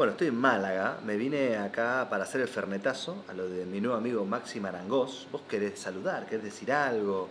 [0.00, 3.82] Bueno, estoy en Málaga, me vine acá para hacer el fernetazo a lo de mi
[3.82, 5.28] nuevo amigo Maxi Marangos.
[5.30, 7.28] ¿Vos querés saludar, querés decir algo?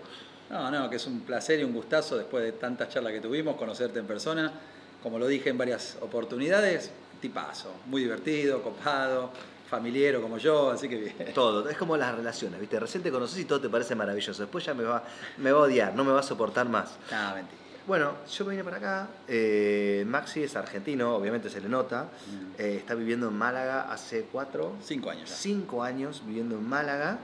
[0.52, 3.56] No, no, que es un placer y un gustazo después de tantas charlas que tuvimos,
[3.56, 4.54] conocerte en persona.
[5.02, 9.32] Como lo dije en varias oportunidades, tipazo, muy divertido, copado,
[9.68, 11.16] familiero como yo, así que bien.
[11.34, 12.80] Todo, es como las relaciones, ¿viste?
[12.80, 14.44] Recién te conoces y todo te parece maravilloso.
[14.44, 15.04] Después ya me va,
[15.38, 17.00] me va a odiar, no me va a soportar más.
[17.10, 17.69] No, mentira.
[17.88, 19.08] Bueno, yo me vine para acá.
[19.28, 22.04] eh, Maxi es argentino, obviamente se le nota.
[22.04, 22.62] Mm.
[22.62, 25.36] Eh, está viviendo en Málaga hace cuatro, Cinco años ya.
[25.36, 27.18] cinco años viviendo en Málaga.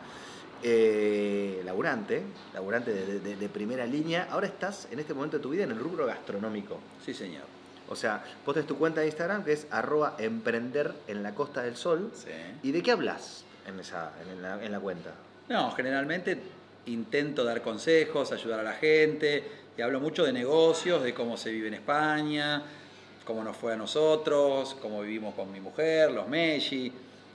[0.63, 4.27] Eh, laburante, laburante de, de- de primera línea.
[4.31, 6.80] Ahora estás en este momento de tu vida en el rubro gastronómico.
[7.05, 7.44] Sí, señor.
[7.88, 11.61] O sea, vos tenés tu cuenta de Instagram que es arroba emprender en la Costa
[11.61, 12.09] del Sol.
[12.16, 12.30] Sí.
[12.63, 15.11] ¿Y de qué hablas en, esa, en, la, en la cuenta?
[15.49, 16.39] No, generalmente
[16.88, 19.44] intento dar consejos, ayudar a la gente
[19.77, 22.63] y hablo mucho de negocios, de cómo se vive en España,
[23.25, 26.91] cómo nos fue a nosotros, cómo vivimos con mi mujer, los Messi,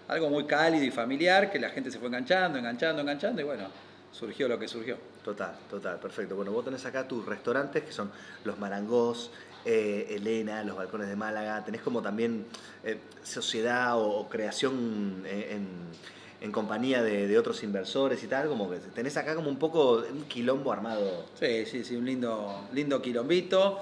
[0.09, 3.69] algo muy cálido y familiar que la gente se fue enganchando, enganchando, enganchando y bueno,
[4.13, 4.97] surgió lo que surgió.
[5.25, 6.35] Total, total, perfecto.
[6.35, 8.11] Bueno, vos tenés acá tus restaurantes que son
[8.45, 9.31] Los Marangós,
[9.65, 11.63] eh, Elena, Los Balcones de Málaga.
[11.65, 12.47] Tenés como también
[12.83, 15.69] eh, sociedad o, creación eh, en,
[16.41, 18.49] en compañía de, de otros inversores y tal.
[18.49, 21.25] Como que tenés acá como un poco un quilombo armado.
[21.39, 23.79] Sí, sí, sí, un lindo, lindo quilombito.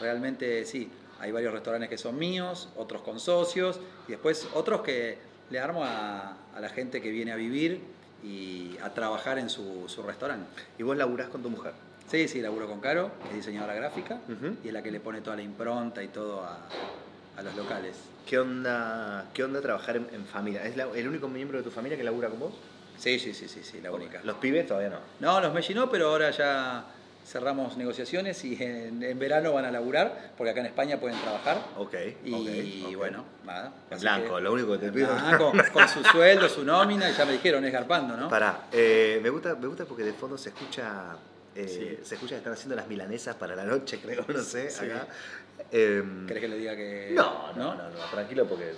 [0.00, 0.90] Realmente sí,
[1.20, 5.18] hay varios restaurantes que son míos, otros con socios y después otros que
[5.50, 7.80] le armo a, a la gente que viene a vivir
[8.24, 10.62] y a trabajar en su, su restaurante.
[10.78, 11.72] Y vos laburás con tu mujer.
[12.10, 14.20] Sí, sí, laburo con Caro, que es diseñadora gráfica
[14.62, 16.58] y es la que le pone toda la impronta y todo a,
[17.42, 17.96] a los locales.
[18.26, 20.64] ¿Qué onda, qué onda trabajar en, en familia?
[20.64, 22.52] ¿Es la- el único miembro de tu familia que labura con vos?
[22.96, 24.20] Sí, sí, sí, sí, sí, la única.
[24.22, 24.98] Los pibes todavía no.
[25.20, 26.84] No, los Messi no, pero ahora ya
[27.26, 31.58] cerramos negociaciones y en, en verano van a laburar, porque acá en España pueden trabajar.
[31.76, 32.96] Ok, Y ok, ok.
[32.96, 33.72] bueno, nada.
[33.90, 35.12] En blanco, que- lo único que te pido.
[35.14, 38.28] blanco, con su sueldo, su nómina, y ya me dijeron, es garpando, ¿no?
[38.28, 41.16] Pará, eh, me, gusta, me gusta porque de fondo se escucha.
[41.54, 42.04] Eh, Sí.
[42.06, 44.84] Se escucha que están haciendo las milanesas para la noche, creo, no sé, Sí.
[44.86, 45.06] acá.
[45.70, 47.12] Em, ¿Querés que le diga que.?
[47.14, 48.72] no, no, no, no, tranquilo, porque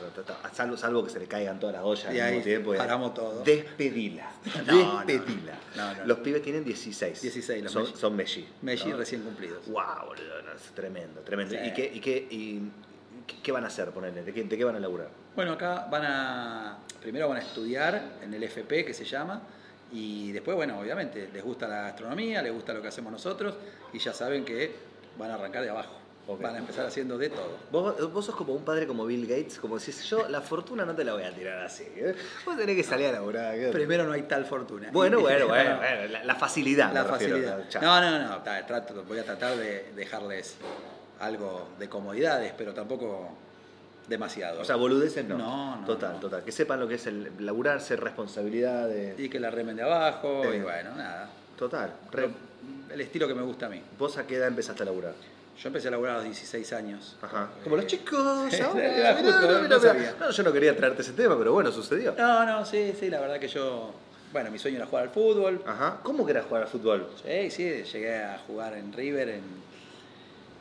[0.53, 2.75] salvo, salvo que se le caigan todas las ollas Y al mismo tiempo.
[2.75, 3.43] y- paramos todo.
[3.43, 4.31] Despedila.
[4.67, 5.59] No, despedila.
[5.77, 6.05] no.
[6.07, 7.21] Los pibes tienen 16.
[7.23, 8.47] 16 los son, son Messi.
[8.63, 9.67] Messi recién cumplidos.
[9.67, 11.55] Wow, boludo, es tremendo, tremendo.
[11.55, 11.61] Sí.
[11.65, 12.63] ¿Y, qué, y, qué, y
[13.43, 14.23] qué van a hacer, ponerle?
[14.23, 15.09] ¿De qué, ¿De qué van a laburar?
[15.35, 16.79] Bueno, acá van a.
[17.01, 19.43] Primero van a estudiar en el FP, que se llama.
[19.93, 23.55] Y después, bueno, obviamente, les gusta la gastronomía, les gusta lo que hacemos nosotros.
[23.93, 24.75] Y ya saben que
[25.19, 26.01] van a arrancar de abajo.
[26.41, 27.59] Van a empezar haciendo de todo.
[27.71, 30.95] Vos, vos sos como un padre como Bill Gates, como decís, yo la fortuna no
[30.95, 31.85] te la voy a tirar así.
[31.97, 32.15] ¿eh?
[32.47, 33.55] Vos tenés que salir a laburar.
[33.55, 33.69] ¿qué?
[33.69, 34.89] Primero no hay tal fortuna.
[34.91, 36.95] Bueno, bueno, bueno, No, bueno, la, la facilidad.
[36.95, 37.83] La refiero, facilidad.
[37.83, 40.57] No, no, no, trato, voy a tratar de dejarles
[41.21, 43.29] algo de comodidades, pero tampoco
[44.09, 44.61] demasiado.
[44.61, 45.39] O sea, boludeces no.
[45.39, 46.21] No, no, Total, no.
[46.21, 46.43] total.
[46.45, 49.15] Que sepan lo que es el laburar, ser responsabilidad de...
[49.19, 50.57] y que la remen de abajo, Sí.
[50.57, 51.29] y bueno, nada.
[51.59, 51.93] Total.
[52.11, 52.29] Re-
[52.93, 53.81] El estilo que me gusta a mí.
[53.99, 55.15] ¿Vos a qué edad empezaste a laburar?
[55.61, 57.17] Yo empecé a laburar a los 16 años.
[57.23, 57.49] Ajá.
[57.59, 58.19] Eh, Como los chicos.
[58.61, 59.23] Ahora, era
[60.19, 62.15] no yo no quería traerte ese tema, pero bueno, sucedió.
[62.19, 63.93] No, no, sí, sí, la verdad que yo.
[64.33, 65.63] Bueno, mi sueño era jugar al fútbol.
[65.65, 66.01] Ajá.
[66.03, 67.07] ¿Cómo querés jugar al fútbol?
[67.25, 69.43] Sí, sí, llegué a jugar en River en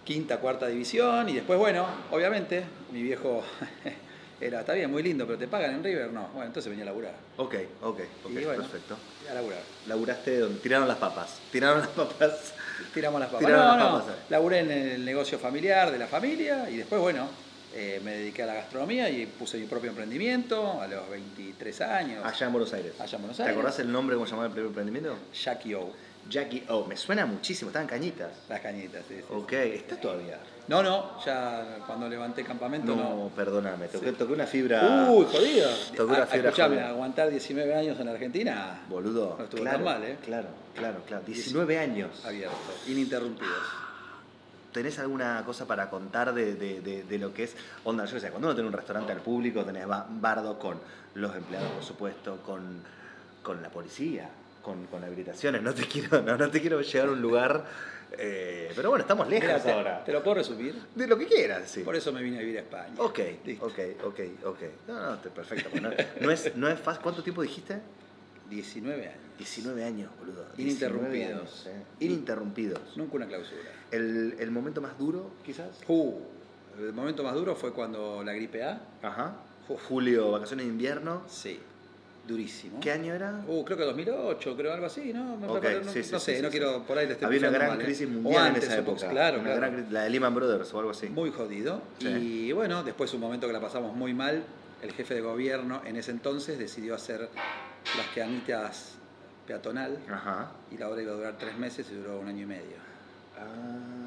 [0.04, 3.44] quinta, cuarta división y después, bueno, obviamente, mi viejo
[4.42, 6.28] era, está bien, muy lindo, pero te pagan en River, no.
[6.30, 7.14] Bueno, entonces venía a laburar.
[7.38, 8.62] Ok, ok, ok, Y bueno.
[8.64, 8.98] perfecto.
[9.30, 9.62] A laburar.
[9.88, 11.40] Laburaste donde tiraron las papas.
[11.52, 12.54] Tiraron las papas.
[12.94, 13.46] Tiramos las papas.
[13.46, 17.00] Tiraron no, las no, papas, laburé en el negocio familiar de la familia y después,
[17.02, 17.28] bueno,
[17.76, 22.26] eh, me dediqué a la gastronomía y puse mi propio emprendimiento a los 23 años.
[22.26, 22.94] Allá en Buenos Aires.
[23.00, 23.58] Allá en Buenos ¿Te Aires.
[23.58, 25.16] acordás el nombre cómo se llamaba el primer emprendimiento?
[25.34, 25.92] Jackie O.
[26.30, 26.86] Jackie O.
[26.86, 28.32] Me suena muchísimo, estaban cañitas.
[28.50, 29.34] Las cañitas, sí, sí, sí.
[29.34, 30.40] Ok, está todavía.
[30.68, 33.30] No, no, ya cuando levanté campamento No, no.
[33.36, 35.08] perdóname, toqué, toqué una fibra.
[35.12, 35.70] Uy, jodido.
[35.96, 39.36] Toqué una fibra escuchame, aguantar 19 años en Argentina, Boludo.
[39.38, 40.18] No estuvo claro, tan mal, ¿eh?
[40.24, 41.24] Claro, claro, claro.
[41.26, 42.26] 19 años.
[42.26, 42.56] abierto,
[42.88, 43.54] ininterrumpidos.
[44.72, 47.56] ¿Tenés alguna cosa para contar de, de- de- de lo que es?
[47.84, 50.80] Onda, yo sé, cuando uno tiene un restaurante al público, tenés ba- bardo con
[51.14, 52.82] los empleados, por supuesto, con,
[53.44, 54.30] con la policía,
[54.64, 55.62] con, con habilitaciones.
[55.62, 57.66] No te quiero, no, no te quiero llevar a un lugar.
[58.18, 60.04] eh, pero bueno, estamos lejos te, ahora.
[60.04, 60.76] te lo puedo resumir.
[60.96, 61.82] De lo que quieras, sí.
[61.82, 62.94] Por eso me vine a vivir a España.
[62.98, 63.66] Ok, Listo.
[63.68, 64.60] ok, ok, ok.
[64.88, 65.70] No, no, perfecto.
[65.70, 67.04] pues No, no es, no es fácil.
[67.04, 67.80] ¿Cuánto tiempo dijiste?
[68.50, 69.18] 19 años.
[69.38, 70.46] 19 años, boludo.
[70.58, 71.12] Ininterrumpidos.
[71.12, 71.84] 19 años, eh.
[72.06, 72.98] Ininterrumpidos.
[72.98, 73.62] Nunca una clausura.
[73.92, 75.80] El, el momento más duro, quizás.
[75.88, 76.14] Uh,
[76.80, 78.82] el momento más duro fue cuando la gripe A.
[79.02, 79.36] Ajá.
[79.88, 81.24] Julio, vacaciones de invierno.
[81.28, 81.60] Sí.
[82.28, 82.80] Durísimo.
[82.80, 83.44] ¿Qué año era?
[83.48, 85.36] Uh, creo que 2008, creo algo así, ¿no?
[85.38, 85.56] Me no,
[85.92, 87.82] sí, sí, no sí, sé, no quiero por ahí le estoy Había una gran mal,
[87.82, 87.84] ¿eh?
[87.84, 89.10] crisis O mundial antes, en esa época.
[89.10, 89.60] Claro, Una claro.
[89.74, 91.10] gran la de Lehman Brothers o algo así.
[91.10, 91.82] Muy jodido.
[92.00, 94.44] Y bueno, después un momento que la pasamos muy mal,
[94.82, 97.30] el jefe de gobierno en ese entonces decidió hacer
[97.98, 98.96] las queanitas
[99.48, 100.52] peatonal Ajá.
[100.72, 102.78] y la obra iba a durar tres meses y duró un año y medio.
[103.38, 104.03] Ah.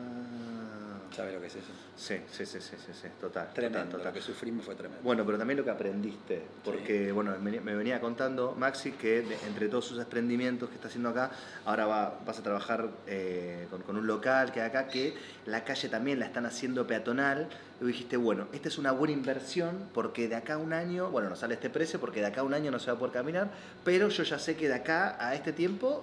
[1.17, 1.73] ¿Sabe lo que es eso?
[1.97, 3.49] Sí, sí, sí, sí, sí, sí, total.
[3.55, 5.03] Tremendo, total, lo que sufrimos fue tremendo.
[5.03, 9.87] Bueno, pero también lo que aprendiste, porque bueno, me, venía contando Maxi que entre todos
[9.87, 11.31] sus desprendimientos que está haciendo acá,
[11.65, 15.15] ahora va, vas a trabajar eh, con, con un local que hay acá, que
[15.47, 17.49] la calle también la están haciendo peatonal.
[17.81, 21.29] Y dijiste, bueno, esta es una buena inversión porque de acá a un año, bueno,
[21.29, 23.13] no sale este precio porque de acá a un año no se va a poder
[23.13, 23.51] caminar,
[23.85, 26.03] pero yo ya sé que de acá a este tiempo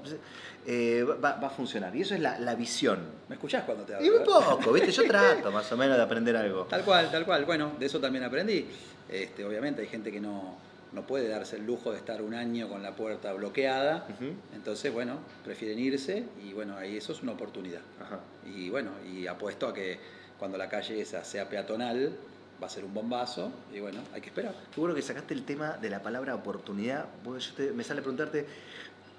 [0.68, 1.96] eh, va, va a funcionar.
[1.96, 3.00] Y eso es la, la visión.
[3.28, 4.06] ¿Me escuchás cuando te hablo?
[4.06, 4.26] Y un eh?
[4.26, 4.92] poco, ¿viste?
[4.92, 6.66] Yo trato más o menos de aprender algo.
[6.66, 7.46] Tal cual, tal cual.
[7.46, 8.68] Bueno, de eso también aprendí.
[9.10, 10.58] Este, obviamente hay gente que no,
[10.94, 14.08] no puede darse el lujo de estar un año con la puerta bloqueada.
[14.54, 17.82] Entonces, bueno, prefieren irse y bueno, ahí eso es una oportunidad.
[18.00, 18.20] Ajá.
[18.46, 20.00] Y bueno, y apuesto a que
[20.44, 22.14] cuando la calle esa sea peatonal,
[22.62, 24.54] va a ser un bombazo y bueno, hay que esperar.
[24.76, 28.46] Qué bueno que sacaste el tema de la palabra oportunidad, yo te- me sale preguntarte,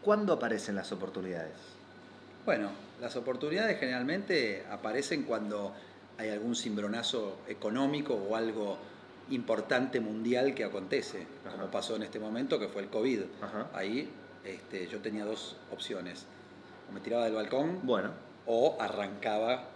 [0.02, 1.54] ¿cuándo aparecen las oportunidades?
[2.44, 2.68] Bueno,
[3.00, 5.72] las oportunidades generalmente aparecen cuando
[6.18, 8.76] hay algún cimbronazo económico o algo
[9.30, 11.56] importante mundial que acontece, Ajá.
[11.56, 13.20] como pasó en este momento que fue el COVID.
[13.40, 13.70] Ajá.
[13.72, 14.10] Ahí
[14.44, 16.26] este, yo tenía dos opciones,
[16.90, 18.10] o me tiraba del balcón Bueno,
[18.44, 19.70] o arrancaba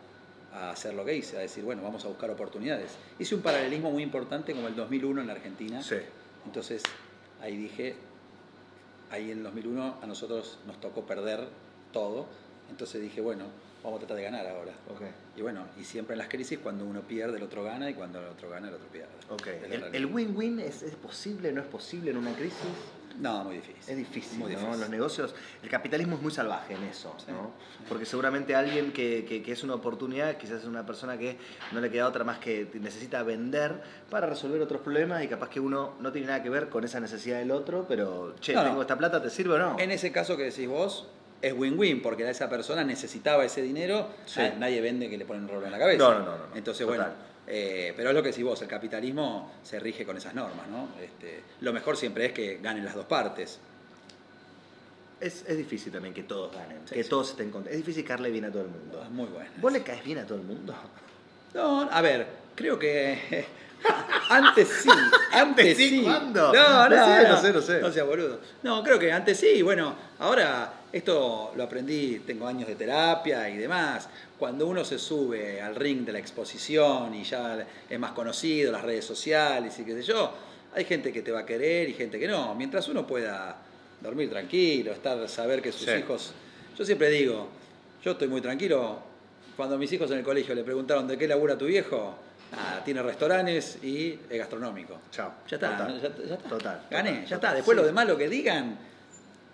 [0.53, 2.93] a hacer lo que hice, a decir, bueno, vamos a buscar oportunidades.
[3.19, 5.83] Hice un paralelismo muy importante como el 2001 en la Argentina.
[5.83, 5.97] sí.
[6.47, 6.83] Entonces
[7.43, 7.95] ahí dije,
[9.11, 11.47] ahí en el 2001 a nosotros nos tocó perder
[11.93, 12.27] todo.
[12.71, 13.45] Entonces dije, bueno,
[13.83, 14.73] vamos a tratar de ganar ahora.
[14.91, 15.03] Ok.
[15.37, 18.19] Y bueno, y siempre en las crisis cuando uno pierde el otro gana y cuando
[18.21, 19.11] el otro gana el otro pierde.
[19.31, 19.47] Ok.
[19.47, 19.95] Es la ¿El, realidad.
[19.95, 22.57] el win-win es, es posible, no es posible en una crisis?
[23.19, 23.83] No, muy difícil.
[23.87, 24.59] Es difícil, Muy ¿no?
[24.61, 24.81] difícil.
[24.81, 27.33] Los negocios, el capitalismo es muy salvaje en eso, Sí.
[27.33, 27.51] ¿no?
[27.89, 31.37] Porque seguramente alguien que, que- que es una oportunidad, quizás es una persona que
[31.73, 35.59] no le queda otra más que necesita vender para resolver otros problemas y capaz que
[35.61, 38.69] uno no tiene nada que ver con esa necesidad del otro, pero, che, No, no.
[38.69, 39.77] tengo esta plata, ¿te sirve o no?
[39.79, 41.09] En ese caso que decís vos,
[41.41, 44.41] es win-win, porque esa persona necesitaba ese dinero, Sí.
[44.59, 45.99] nadie vende que le ponen un rollo en la cabeza.
[45.99, 46.57] No, no, no, no, no.
[46.57, 47.01] Entonces, Total.
[47.03, 47.15] bueno,
[47.47, 50.89] eh, pero es lo que decís vos, el capitalismo se rige con esas normas, ¿no?
[51.01, 53.59] Este, lo mejor siempre es que ganen las dos partes.
[55.21, 57.09] Es, es difícil también que todos ganen, Sí, que sí.
[57.11, 57.73] todos estén contentos.
[57.81, 59.03] Es difícil caerle bien a todo el mundo.
[59.03, 59.51] Es muy bueno.
[59.57, 60.75] ¿Vos le caes bien a todo el mundo?
[61.55, 63.47] No, a ver, creo que
[64.31, 64.89] antes sí,
[65.33, 66.03] antes sí, sí.
[66.03, 66.53] ¿cuándo?
[66.53, 67.81] No, No no, sé, no, no sé, no sé.
[67.81, 68.41] No sea boludo.
[68.63, 73.57] No, creo que antes sí, bueno, ahora esto lo aprendí, tengo años de terapia y
[73.57, 74.09] demás.
[74.39, 78.83] Cuando uno se sube al ring de la exposición y ya es más conocido, las
[78.83, 80.33] redes sociales y qué sé yo,
[80.75, 82.55] hay gente que te va a querer y gente que no.
[82.55, 83.57] Mientras uno pueda
[84.01, 85.91] dormir tranquilo, estar, saber que sus Sí.
[85.99, 86.33] hijos.
[86.79, 87.49] Yo siempre digo,
[88.05, 89.01] yo estoy muy tranquilo.
[89.57, 92.15] Cuando mis hijos en el colegio le preguntaron de qué labura tu viejo,
[92.53, 94.99] nada, tiene restaurantes y es gastronómico.
[95.11, 95.33] Chao.
[95.49, 96.01] Ya está, Total.
[96.01, 96.49] ya, ya está.
[96.49, 97.55] Total, Gané, total, ya está.
[97.55, 97.81] Después Sí.
[97.83, 98.79] lo demás, lo que digan,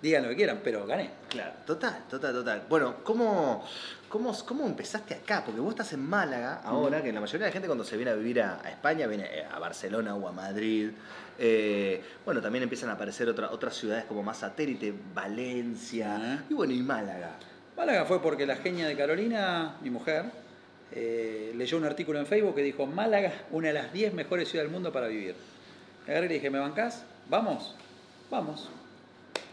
[0.02, 1.10] digan lo que quieran, pero gané.
[1.28, 2.62] Claro, total, total, total.
[2.68, 3.64] Bueno, ¿cómo,
[4.08, 5.42] cómo, cómo empezaste acá?
[5.44, 8.10] Porque vos estás en Málaga ahora, que la mayoría de la gente cuando se viene
[8.12, 10.90] a vivir a, a España viene eh, a Barcelona o a Madrid.
[11.38, 16.44] Eh, bueno, también empiezan a aparecer otra- otras ciudades como más satélite, Valencia.
[16.48, 17.30] Y bueno, y Málaga.
[17.76, 20.26] Málaga fue porque la genia de Carolina, mi mujer,
[20.94, 24.68] eh, leyó un artículo en Facebook que dijo, Málaga, una de las 10 mejores ciudades
[24.70, 25.34] del mundo para vivir.
[26.06, 27.04] Le agarré y le dije, ¿me bancás?
[27.28, 27.74] ¿Vamos?
[28.30, 28.68] Vamos.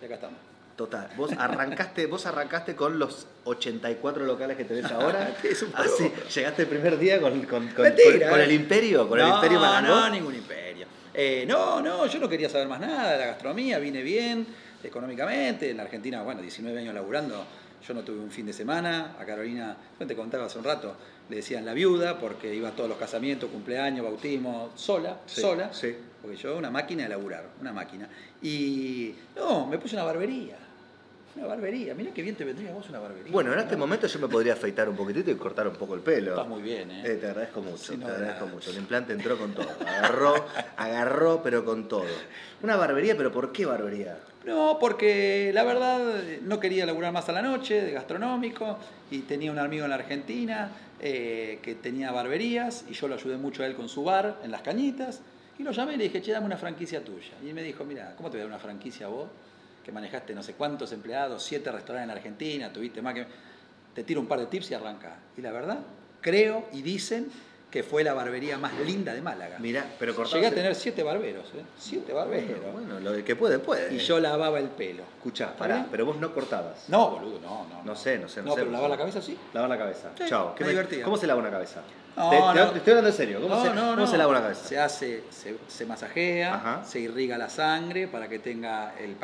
[0.01, 0.38] Y acá estamos.
[0.75, 5.36] Total, vos arrancaste, vos arrancaste con los 84 locales que tenés ahora.
[5.44, 6.27] Es un Así, poco.
[6.30, 8.44] llegaste el primer día con, con, con- Mentira, con- eh.
[8.46, 10.12] el imperio, con el no, imperio No, Malangos.
[10.12, 10.88] ningún imperio.
[11.13, 14.48] Eh, no, no, yo no quería saber más nada de la gastronomía, vine bien
[14.84, 15.70] económicamente.
[15.70, 17.46] En la Argentina, bueno, 19 años laburando,
[17.88, 19.16] yo no tuve un fin de semana.
[19.20, 20.96] A Carolina, yo te contaba hace un rato,
[21.30, 25.74] le decían la viuda porque iba a todos los casamientos, cumpleaños, bautismo, sola, Sí, sola.
[25.74, 25.96] sí.
[26.22, 28.08] Porque yo una máquina de laburar, una máquina.
[28.42, 30.58] Y no, me puse una barbería.
[31.36, 31.94] Una barbería.
[31.96, 33.32] Mira qué bien te vendría a vos una barbería.
[33.32, 33.80] Bueno, en este ¿no?
[33.80, 36.32] momento yo me podría afeitar un poquitito y cortar un poco el pelo.
[36.32, 37.04] Estás muy bien, ¿eh?
[37.06, 38.56] Eh, te agradezco mucho, Sí, no, te de agradezco nada.
[38.56, 38.70] mucho.
[38.72, 39.68] El implante entró con todo.
[39.88, 40.34] Agarró,
[40.78, 42.04] agarró, pero con todo.
[42.64, 44.18] Una barbería, pero ¿por qué barbería?
[44.46, 46.02] No, porque la verdad
[46.42, 48.78] no quería laburar más a la noche de gastronómico
[49.10, 50.70] y tenía un amigo en la Argentina
[51.00, 54.52] eh, que tenía barberías y yo lo ayudé mucho a él con su bar en
[54.52, 55.22] Las Cañitas
[55.60, 57.34] y lo llamé y le dije, che, dame una franquicia tuya.
[57.44, 59.28] Y él me dijo, mira, ¿cómo te voy a dar una franquicia vos?
[59.84, 63.26] Que manejaste no sé cuántos empleados, siete restaurantes en Argentina, tuviste más que...
[63.94, 65.18] Te tiro un par de tips y arranca.
[65.38, 65.80] Y la verdad,
[66.22, 67.30] creo y dicen
[67.72, 69.56] que fue la barbería más linda de Málaga.
[69.60, 71.63] Mira, pero cortabas Llegué a tener siete barberos, ¿eh?
[71.80, 72.60] Siete barberos.
[72.62, 73.94] Bueno, bueno, lo de que puede, puede.
[73.96, 75.04] Y yo lavaba el pelo.
[75.18, 75.88] Escuchá, ¿Está pará, bien?
[75.90, 76.90] pero vos no cortabas.
[76.90, 77.84] No, boludo, no, no.
[77.86, 78.60] No sé, no sé, no No, sé.
[78.60, 79.38] pero lavar la cabeza sí.
[79.54, 80.10] Lavar la cabeza.
[80.18, 80.54] Sí, Chao.
[80.54, 81.04] ¿Qué me divertía.
[81.06, 81.82] ¿Cómo se lava una cabeza?
[82.18, 82.72] No, te, no.
[82.72, 83.42] te estoy hablando en serio.
[83.42, 84.66] ¿Cómo, no, se, no, cómo se lava una cabeza?
[84.68, 86.84] Se hace, se, se masajea, Ajá.
[86.84, 89.16] se irriga la sangre para que tenga el,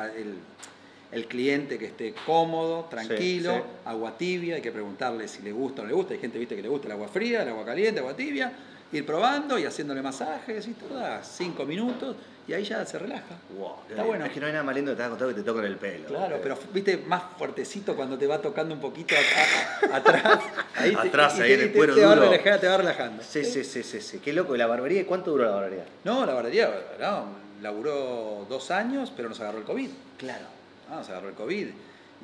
[1.11, 3.61] el cliente que esté cómodo, tranquilo, sí.
[3.85, 6.13] agua tibia, hay que preguntarle si le gusta o no le gusta.
[6.13, 8.51] Hay gente viste que le gusta el agua fría, el agua caliente, agua tibia.
[8.89, 12.15] Ir probando y haciéndole masajes y todo, cinco minutos
[12.47, 13.35] y ahí ya se relaja.
[13.57, 14.23] Wow, Está bueno.
[14.23, 15.75] Es que no hay nada más lindo que te has contado que te toquen el
[15.75, 16.07] pelo.
[16.07, 19.13] Claro, pero viste más fuertecito cuando te va tocando un poquito
[19.93, 20.39] atrás.
[20.75, 23.23] Ahí te- Atrás, ahí te- en el te- cuero te va relajando, te va relajando.
[23.23, 24.19] Sí, sí, sí, sí, sí.
[24.19, 24.55] Qué loco.
[24.55, 25.01] ¿Y la barbería?
[25.01, 25.83] ¿Y cuánto duró la barbería?
[26.05, 27.25] No, la barbería, no,
[27.61, 29.89] laburó dos años, pero nos agarró el COVID.
[30.17, 30.45] Claro.
[30.89, 31.67] Ah, nos agarró el COVID.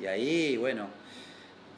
[0.00, 0.88] Y ahí, bueno,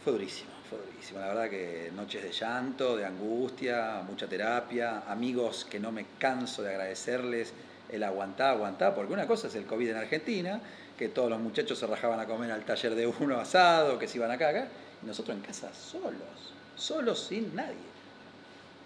[0.02, 1.21] fue durísimo, fue durísimo.
[1.21, 6.62] La verdad que noches de llanto, de angustia, mucha terapia, amigos que no me canso
[6.62, 7.52] de agradecerles
[7.90, 10.61] el aguantar, aguantar, porque una cosa es el COVID en Argentina,
[10.99, 14.19] que todos los muchachos se rajaban a comer al taller de uno asado, que se
[14.19, 14.69] iban a cagar,
[15.02, 17.96] y nosotros en casa solos, solos sin nadie.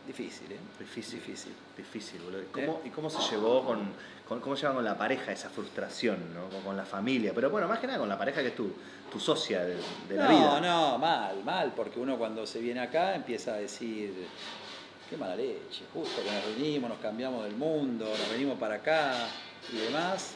[0.07, 0.57] Difícil, ¿eh?
[0.78, 1.21] Difícil.
[1.21, 1.52] Difícil.
[1.76, 2.42] Difícil, boludo.
[2.42, 3.92] ¿Y cómo, y cómo se llevó con,
[4.28, 6.49] con- cómo llevan con la pareja esa frustración, ¿no?
[6.49, 7.33] Con, con la familia?
[7.35, 8.73] Pero bueno, más que nada con la pareja que es tu,
[9.12, 9.76] tu socia de,
[10.09, 10.61] de la no, vida.
[10.61, 14.12] no, mal, mal, porque uno cuando se viene acá empieza a decir,
[15.09, 19.12] qué mala leche, justo que nos venimos, nos cambiamos del mundo, nos venimos para acá
[19.73, 20.35] y demás,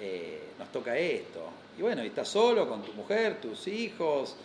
[0.00, 1.48] eh, nos toca esto.
[1.78, 4.36] Y bueno, y estás solo con tu mujer, tus hijos,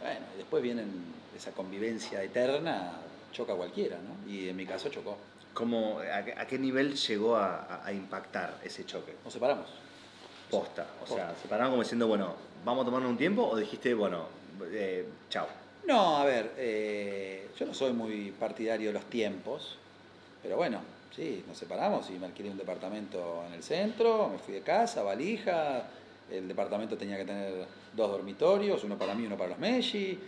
[0.00, 0.90] bueno, y después vienen
[1.36, 2.92] esa convivencia eterna,
[3.36, 4.30] choca cualquiera, ¿no?
[4.30, 5.18] Y en mi caso chocó.
[5.52, 9.14] ¿Cómo, a, qué- a qué nivel llegó a, impactar ese choque?
[9.24, 9.66] Nos separamos.
[10.50, 10.86] Posta.
[11.02, 11.42] O sea, Posta.
[11.42, 13.46] se pararon como diciendo, bueno, ¿vamos a tomarnos un tiempo?
[13.46, 14.24] ¿O dijiste, bueno,
[14.70, 15.46] eh, chao?
[15.86, 19.76] No, a ver, eh, yo no soy muy partidario de los tiempos,
[20.42, 20.80] pero bueno,
[21.14, 25.02] sí, nos separamos y me alquilé un departamento en el centro, me fui de casa,
[25.02, 25.84] valija,
[26.30, 30.18] el departamento tenía que tener dos dormitorios, uno para mí y uno para los Messi,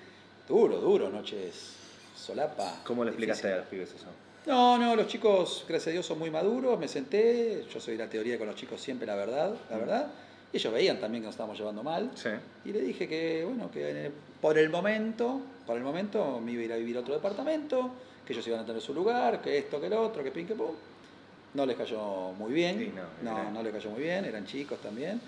[0.46, 1.74] duro, duro, noches
[2.18, 2.80] solapa.
[2.84, 3.30] ¿Cómo le difícil.
[3.30, 4.06] explicaste a los pibes eso?
[4.46, 8.04] No, no, los chicos, gracias a Dios, son muy maduros, me senté, yo soy de
[8.04, 10.06] la teoría con los chicos siempre la verdad, la verdad,
[10.52, 12.30] ellos veían también que nos estábamos llevando mal, Sí.
[12.64, 16.52] y le dije que, bueno, que en el- por el momento, por el momento me
[16.52, 17.90] iba a ir a vivir a otro departamento,
[18.24, 20.54] que ellos iban a tener su lugar, que esto, que lo otro, que pin, que
[20.54, 20.72] pum.
[21.54, 24.46] No les cayó muy bien, Sí, no, no, era- no les cayó muy bien, eran
[24.46, 25.20] chicos también.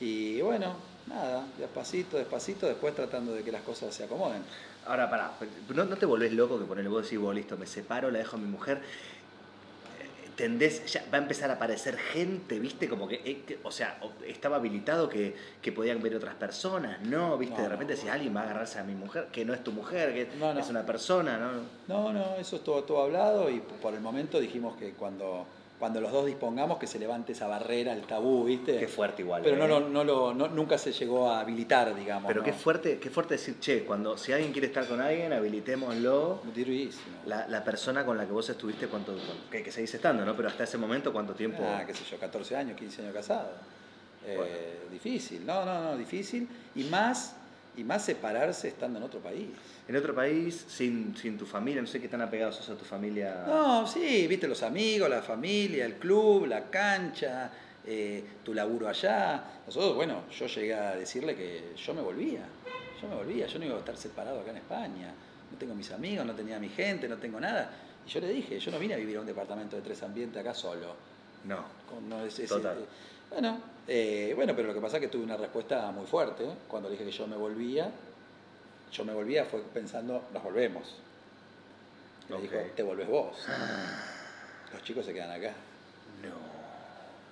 [0.00, 0.74] Y bueno,
[1.06, 4.42] nada, despacito, despacito, después tratando de que las cosas se acomoden.
[4.86, 5.32] Ahora, pará,
[5.74, 8.36] ¿no, no te volvés loco que ponele vos decís, vos listo, me separo, la dejo
[8.36, 8.78] a mi mujer?
[8.78, 12.88] Eh, Tendés, ya va a empezar a aparecer gente, ¿viste?
[12.88, 17.38] Como que, eh, o sea, estaba habilitado que, que podían ver otras personas, ¿no?
[17.38, 17.56] ¿Viste?
[17.56, 18.00] No, de repente no.
[18.02, 20.52] si alguien va a agarrarse a mi mujer, que no es tu mujer, que No,
[20.52, 20.60] no.
[20.60, 21.52] es una persona, ¿no?
[21.88, 25.46] No, no, eso es todo, todo hablado y por el momento dijimos que cuando,
[25.84, 28.78] cuando los dos dispongamos que se levante esa barrera, el tabú, ¿viste?
[28.78, 29.42] Qué fuerte igual.
[29.44, 29.86] Pero no, ¿eh?
[29.90, 32.26] no, lo- no- nunca se llegó a habilitar, digamos.
[32.26, 32.46] Pero ¿no?
[32.46, 36.40] qué fuerte, qué fuerte decir, che, cuando si alguien quiere estar con alguien, habilitémoslo.
[37.26, 39.14] La, la persona con la que vos estuviste, cuánto,
[39.50, 40.34] que, que seguís estando, ¿no?
[40.34, 41.62] Pero hasta ese momento, ¿cuánto tiempo?
[41.62, 43.50] Ah, qué sé yo, 14 años, 15 años casado.
[44.26, 44.52] Eh, Bueno.
[44.90, 46.48] Difícil, no, no, no, difícil.
[46.76, 47.36] Y más,
[47.76, 49.48] y más separarse estando en otro país.
[49.88, 52.84] En otro país, sin, sin tu familia, no sé qué tan apegados sos a tu
[52.84, 53.44] familia.
[53.46, 57.50] No, sí, viste los amigos, la familia, el club, la cancha,
[57.86, 59.44] eh, tu laburo allá.
[59.66, 62.40] Nosotros, bueno, yo llegué a decirle que yo me volvía.
[63.02, 65.12] Yo me volvía, yo no iba a estar separado acá en España.
[65.50, 67.70] No tengo mis amigos, no tenía mi gente, no tengo nada.
[68.06, 70.40] Y yo le dije, yo no vine a vivir a un departamento de tres ambientes
[70.40, 70.94] acá solo.
[71.44, 71.58] No.
[71.88, 72.78] Con- no es- es- Total.
[72.78, 72.84] eh,
[73.30, 76.44] bueno, eh, bueno, pero lo que pasa es que tuve una respuesta muy fuerte.
[76.44, 76.54] ¿eh?
[76.68, 77.90] Cuando le dije que yo me volvía,
[78.92, 80.96] yo me volvía fue pensando, nos volvemos.
[82.28, 83.36] Me dijo, te volvés vos.
[84.72, 85.52] Los chicos se quedan acá.
[86.22, 86.28] No.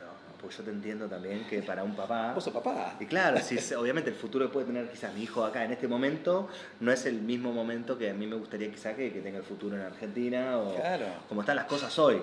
[0.04, 2.32] No, porque yo te entiendo también que para un papá.
[2.35, 2.97] Vos sos papá.
[3.00, 5.88] Y claro, si obviamente el futuro que puede tener quizás mi hijo acá en este
[5.88, 6.49] momento
[6.80, 9.44] no es el mismo momento que a mí me gustaría quizás que, que tenga el
[9.44, 11.06] futuro en Argentina o Claro.
[11.28, 12.21] como están las cosas hoy.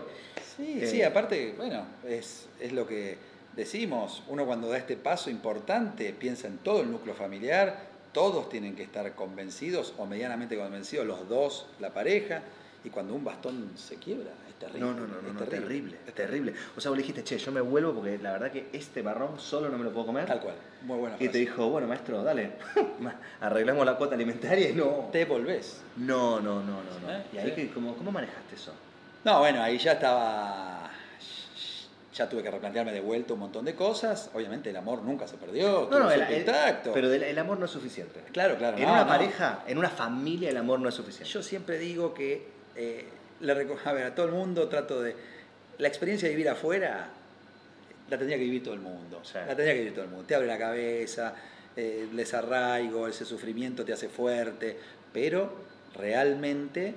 [0.55, 3.17] Sí, Eh, sí, aparte, bueno, es, es lo que
[3.59, 4.23] decimos.
[4.27, 8.83] Uno cuando da este paso importante piensa en todo el núcleo familiar, todos tienen que
[8.83, 12.41] estar convencidos o medianamente convencidos, los dos, la pareja,
[12.83, 14.79] y cuando un bastón se quiebra, es terrible.
[14.79, 16.53] No, no, no, no, es no, terrible, es terrible.
[16.77, 19.37] O sea, vos le dijiste, che, yo me vuelvo porque la verdad que este marrón
[19.39, 20.25] solo no me lo puedo comer.
[20.25, 21.39] Tal cual, muy buena Y te frase.
[21.39, 22.53] dijo, bueno, maestro, dale,
[23.41, 25.09] arreglamos la cuota alimentaria y no.
[25.11, 25.81] Te volvés.
[25.97, 26.99] No, no, no, no.
[27.03, 27.11] no.
[27.11, 27.23] ¿Eh?
[27.33, 27.55] ¿Y ahí Sí.
[27.55, 28.73] que, cómo, cómo manejaste eso?
[29.25, 30.88] No, bueno, ahí ya estaba.
[32.13, 34.31] Ya tuve que replantearme de vuelta un montón de cosas.
[34.33, 36.91] Obviamente el amor nunca se perdió, No, no, el, intacto.
[36.91, 38.21] pero el amor no es suficiente.
[38.31, 38.77] Claro, claro.
[38.77, 39.07] En no, una no.
[39.07, 41.29] pareja, en una familia, el amor no es suficiente.
[41.31, 43.05] Yo siempre digo que eh,
[43.41, 45.15] le a ver, a todo el mundo trato de...
[45.77, 47.09] La experiencia de vivir afuera
[48.09, 49.21] la tendría que vivir todo el mundo.
[49.23, 49.35] Sí.
[49.35, 50.25] La tendría que vivir todo el mundo.
[50.25, 51.33] Te abre la cabeza,
[51.75, 54.77] eh, el desarraigo, ese sufrimiento te hace fuerte,
[55.13, 55.53] pero
[55.95, 56.95] realmente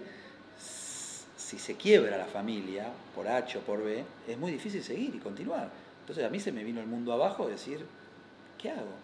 [1.52, 5.18] si se quiebra la familia, por H o por B, es muy difícil seguir y
[5.18, 5.68] continuar.
[6.00, 7.84] Entonces a mí se me vino el mundo abajo de decir,
[8.56, 8.94] ¿qué hago?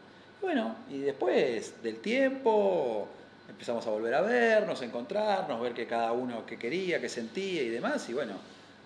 [0.41, 3.07] Bueno, y después del tiempo
[3.51, 7.63] empezamos a volver a vernos, a encontrarnos, ver que cada uno qué quería, qué sentía
[7.63, 8.33] y demás, y bueno,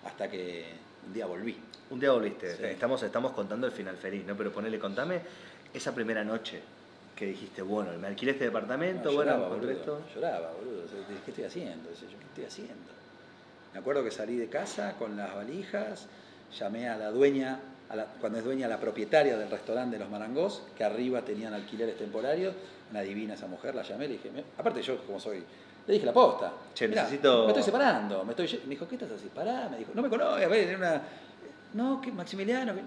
[0.03, 0.65] hasta que
[1.07, 1.55] un día volví.
[1.89, 2.63] Un día volviste, Sí.
[2.65, 4.35] estamos, estamos contando el final feliz, ¿no?
[4.35, 5.21] Pero ponele, contame
[5.73, 6.61] esa primera noche
[7.15, 10.01] que dijiste, bueno, me alquilé este departamento, No, bueno, lloraba, por boludo, esto.
[10.13, 10.83] lloraba, boludo.
[11.23, 11.89] ¿Qué estoy haciendo?
[11.89, 13.02] ¿Qué estoy haciendo?
[13.73, 16.07] Me acuerdo que salí de casa con las valijas,
[16.59, 20.11] llamé a la dueña, a la- cuando es dueña, la propietaria del restaurante de los
[20.11, 22.53] Marangos, que arriba tenían alquileres temporarios,
[22.91, 25.43] una divina esa mujer, la llamé, le dije, "Me- aparte yo como soy,
[25.87, 26.53] le dije la posta.
[26.73, 28.47] Che, "Mirá, necesito- Me estoy separando, me estoy...
[28.47, 28.61] ye-".
[28.65, 29.29] Me dijo, ¿qué estás así?
[29.33, 31.01] Pará, me dijo, no me conoce, a ver, una...
[31.73, 32.81] No, que Maximiliano, que-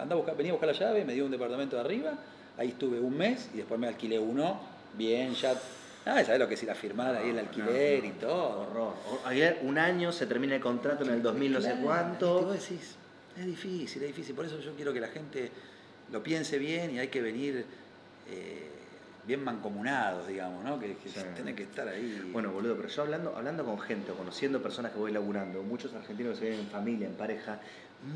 [0.00, 2.12] anda a buscar, venía a buscar la llave, me dio un departamento de arriba,
[2.58, 4.58] ahí estuve un mes y después me alquilé uno,
[4.94, 5.54] bien, ya...
[6.06, 8.60] Ah, ¿sabes lo que es ir a firmar ahí el alquiler No, y todo?
[8.60, 8.94] Horror.
[9.24, 12.42] Ayer, un año, se termina el contrato en el 2000 no sé Claro, y cuánto.
[12.42, 12.96] vos decís,
[13.38, 14.34] es difícil, es difícil.
[14.34, 15.50] Por eso yo quiero que la gente
[16.12, 17.64] lo piense bien y hay que venir
[18.30, 18.68] eh,
[19.26, 20.78] bien mancomunados, digamos, ¿no?
[20.78, 21.20] Que, que Sí.
[21.34, 22.28] tienen que estar ahí.
[22.32, 25.94] Bueno, boludo, pero yo hablando, hablando con gente o conociendo personas que voy laburando, muchos
[25.94, 27.58] argentinos que se ven en familia, en pareja,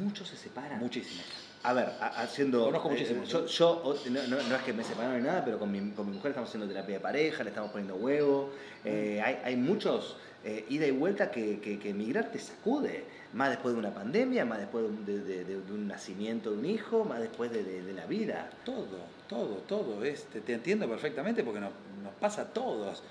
[0.01, 0.79] muchos se separan.
[0.79, 1.23] muchísimo.
[1.65, 2.65] A ver, a- haciendo.
[2.67, 3.29] Conozco eh, muchísimos.
[3.29, 5.91] yo, yo, o- no, no- no es que me separaron ni nada, pero con mi,
[5.91, 8.51] con mi mujer estamos haciendo terapia de pareja, le estamos poniendo huevo.
[8.85, 13.05] eh, hay, hay muchos eh, ida y vuelta que, que, que emigrar te sacude.
[13.35, 16.65] Más después de una pandemia, más después de un, de- de- un nacimiento de un
[16.65, 18.49] hijo, más después de, la vida.
[18.65, 18.87] Todo,
[19.29, 20.03] todo, todo.
[20.05, 21.73] Este, te entiendo perfectamente porque nos,
[22.05, 23.03] nos pasa a todos.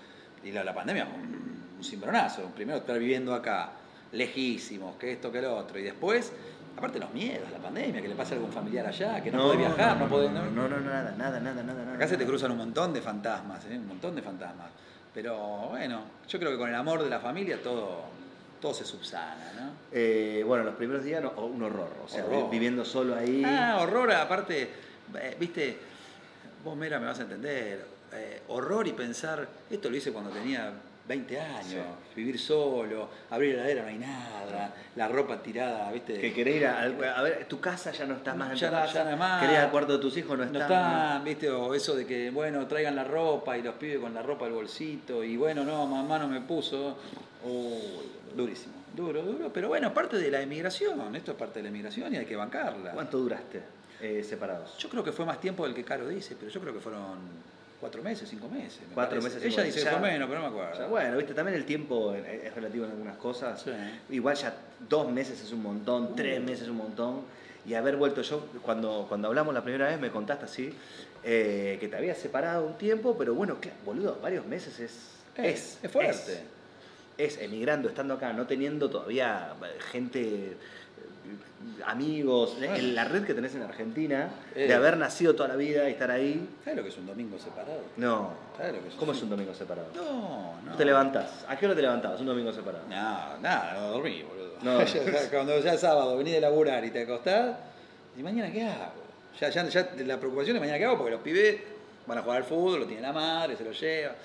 [0.44, 2.44] Y la, la pandemia, un, un cimbronazo.
[2.56, 3.74] Primero estar viviendo acá,
[4.14, 5.78] lejísimos, que esto, que lo otro.
[5.80, 6.32] Y después,
[6.78, 9.58] aparte los miedos, la pandemia, que le pasa a algún familiar allá, que no, puede
[9.58, 10.30] viajar, no, puede...
[10.30, 11.84] No, no, no, nada, nada, nada, nada.
[11.84, 13.78] nada, Acá se te cruzan un montón de fantasmas, ¿eh?
[13.78, 14.68] un montón de fantasmas.
[15.14, 15.36] Pero
[15.70, 18.02] bueno, yo creo que con el amor de la familia todo,
[18.62, 19.72] todo se subsana, ¿no?
[19.92, 21.90] Eh, bueno, los primeros días un horror.
[22.06, 22.44] O sea, Horror.
[22.46, 23.42] vi- viviendo solo ahí.
[23.44, 24.70] Ah, horror, aparte,
[25.16, 25.78] eh, viste,
[26.64, 30.72] vos Mera me vas a entender, eh, horror y pensar, esto lo hice cuando tenía
[31.08, 31.78] 20 años, Sí.
[32.16, 36.20] vivir solo, abrir la heladera no hay nada, la ropa tirada, viste.
[36.20, 38.76] Que querés ir a, a ver, tu casa ya no estás más en Ya tu
[38.76, 38.94] casa.
[38.94, 39.42] ya nada más.
[39.42, 40.62] Querés ir al cuarto de tus hijos, no, no están.
[40.64, 44.22] están, viste, o eso de que, bueno, traigan la ropa y los pibes con la
[44.22, 46.98] ropa al bolsito, y bueno, no, mamá no me puso.
[47.46, 51.70] Uy, durísimo, duro, duro, pero bueno, parte de la emigración, esto es parte de la
[51.70, 52.92] emigración y hay que bancarla.
[52.92, 53.62] ¿Cuánto duraste
[54.02, 54.78] eh, separados?
[54.78, 57.02] Yo creo que fue más tiempo del que Caro dice, pero yo creo que fueron
[57.80, 58.80] cuatro meses, cinco meses.
[58.88, 59.36] me Cuatro parece.
[59.38, 60.90] meses, Ella cinco dice fue Ya- menos, pero no me acuerdo.
[60.90, 63.62] Bueno, viste, también el tiempo es, relativo en algunas cosas.
[63.62, 63.72] Sí.
[64.10, 64.54] Igual ya
[64.90, 67.22] dos meses es un montón, tres meses es un montón.
[67.66, 70.74] Y haber vuelto yo, cuando, cuando hablamos la primera vez me contaste así,
[71.24, 75.14] eh, que te habías separado un tiempo, pero bueno, claro, boludo, varios meses es...
[75.36, 76.44] Es, es fuerte.
[77.18, 80.56] Es, es emigrando, estando acá, no teniendo todavía eh, gente,
[81.86, 82.76] amigos, Bueno.
[82.76, 84.68] en la red que tenés en Argentina, Eh.
[84.68, 86.48] de haber nacido toda la vida y estar ahí.
[86.64, 87.82] ¿Sabes lo que es un domingo separado?
[87.98, 88.32] No.
[88.58, 89.88] ¿Sabes lo que es ¿Cómo es un domingo separado?
[89.96, 90.76] No, no.
[90.76, 91.46] ¿Te levantás?
[91.48, 92.84] ¿A qué hora te levantabas un domingo separado?
[92.88, 94.54] No, nada, no dormí, boludo.
[94.62, 94.80] No.
[95.32, 97.56] Cuando ya es sábado venís de laburar y te acostás,
[98.18, 99.04] y mañana qué hago?
[99.40, 101.58] Ya, ya, ya la preocupación es mañana qué hago porque los pibes
[102.08, 104.16] van a jugar al fútbol, lo tiene la madre, se lo lleva.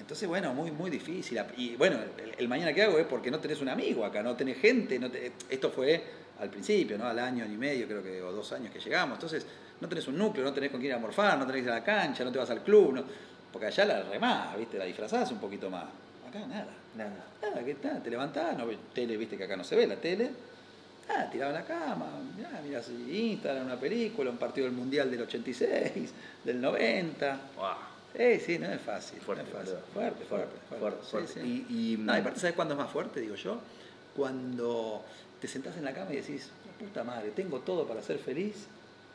[0.00, 1.40] Entonces, bueno, muy, muy difícil.
[1.56, 4.34] Y bueno, el, el mañana que hago es porque no tenés un amigo acá, no
[4.36, 4.98] tenés gente.
[4.98, 6.02] No te- esto fue
[6.40, 7.06] al principio, ¿no?
[7.06, 9.16] Al año y medio, creo que, o dos años que llegamos.
[9.16, 9.44] Entonces,
[9.80, 11.74] no tenés un núcleo, no tenés con quién ir a morfar, no tenés ir a
[11.74, 12.92] la cancha, no te vas al club.
[12.94, 13.04] No,
[13.52, 14.78] porque allá la remás, ¿viste?
[14.78, 15.84] La disfrazás un poquito más.
[16.28, 16.66] Acá nada.
[16.96, 17.24] Nada.
[17.42, 19.96] Nada, que nada, te levantás, no ves tele, viste que acá no se ve la
[19.96, 20.30] tele.
[21.10, 25.22] Ah, tirado en la cama, mirá, mirás Instagram, una película, un partido del Mundial del
[25.22, 26.12] 86,
[26.44, 27.40] del 90.
[28.14, 29.18] Eh, sí, no es fácil.
[29.20, 29.74] Fuerte, no es fácil.
[29.74, 29.86] boludo.
[29.94, 30.78] Fuerte, fuerte, Fuerte, fuerte.
[30.78, 31.32] fuerte, Sí, fuerte.
[31.48, 31.66] sí.
[31.70, 33.20] Y- y- No, y aparte, ¿sabes cuándo es más fuerte?
[33.20, 33.58] Digo yo.
[34.16, 35.04] Cuando
[35.40, 36.48] te sentás en la cama y decís,
[36.78, 38.66] puta madre, tengo todo para ser feliz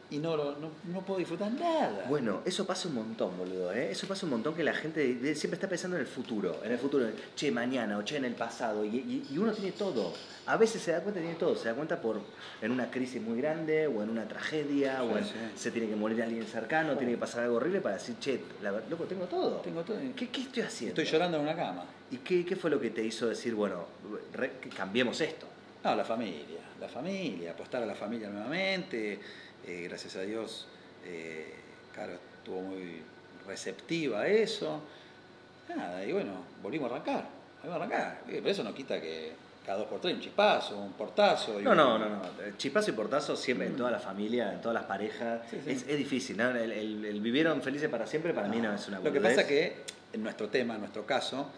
[0.10, 2.06] y no, lo- no, no puedo disfrutar nada.
[2.08, 3.74] Bueno, eso pasa un montón, boludo.
[3.74, 3.90] ¿eh?
[3.90, 6.62] Eso pasa un montón que la gente siempre está pensando en el futuro.
[6.64, 8.86] En el futuro, che, mañana o che, en el pasado.
[8.86, 10.14] Y, y- y uno tiene todo.
[10.46, 11.56] A veces se da cuenta, tiene todo.
[11.56, 12.22] Se da cuenta por
[12.62, 15.32] en una crisis muy grande o en una tragedia o en sí.
[15.56, 18.72] se tiene que morir alguien cercano, tiene que pasar algo horrible para decir, che, la,
[18.88, 19.62] loco, tengo todo.
[19.62, 19.98] Tengo todo.
[20.16, 21.02] ¿Qué, qué estoy haciendo?
[21.02, 21.86] Estoy llorando en una cama.
[22.12, 23.86] ¿Y qué, qué fue lo que te hizo decir, bueno,
[24.34, 25.48] re- que cambiemos esto?
[25.84, 29.20] No, la familia, la familia, apostar a la familia nuevamente.
[29.66, 30.68] eh, gracias a Dios,
[31.06, 31.54] eh,
[31.96, 33.02] Caro estuvo muy
[33.48, 34.82] receptiva a eso.
[35.76, 37.28] Nada, y bueno, volvimos a arrancar.
[37.62, 38.22] vamos a arrancar.
[38.28, 39.32] Eh, Pero eso no quita que
[39.66, 41.60] cada dos por tres un chispazo, un portazo.
[41.60, 42.22] y No, un- no, no, no.
[42.58, 45.42] Chispazo y portazo siempre en toda la familia, en todas las parejas.
[45.50, 45.72] Sí, sí.
[45.72, 46.50] Es, es difícil, ¿no?
[46.50, 49.48] El, el- el vivieron felices para siempre para mí no es una Lo que pasa
[49.48, 49.78] que
[50.12, 51.50] en nuestro tema, en nuestro caso,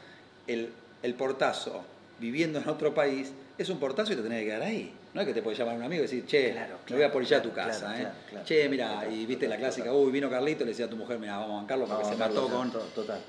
[0.48, 1.84] el, el portazo
[2.20, 4.94] viviendo en otro país es un portazo y te tenés que quedar ahí.
[5.14, 6.98] No es que te puede llamar un amigo y decir, che, Claro, me voy a
[6.98, 8.02] claro, polillar a tu claro, casa, claro, ¿eh?
[8.02, 8.46] claro, claro.
[8.46, 11.38] che, mira, y viste la clásica, uy, vino Carlito, le decía a tu mujer, mira,
[11.38, 12.72] vamos a bancarlo porque No, se mató con...
[12.72, 13.20] to- Total.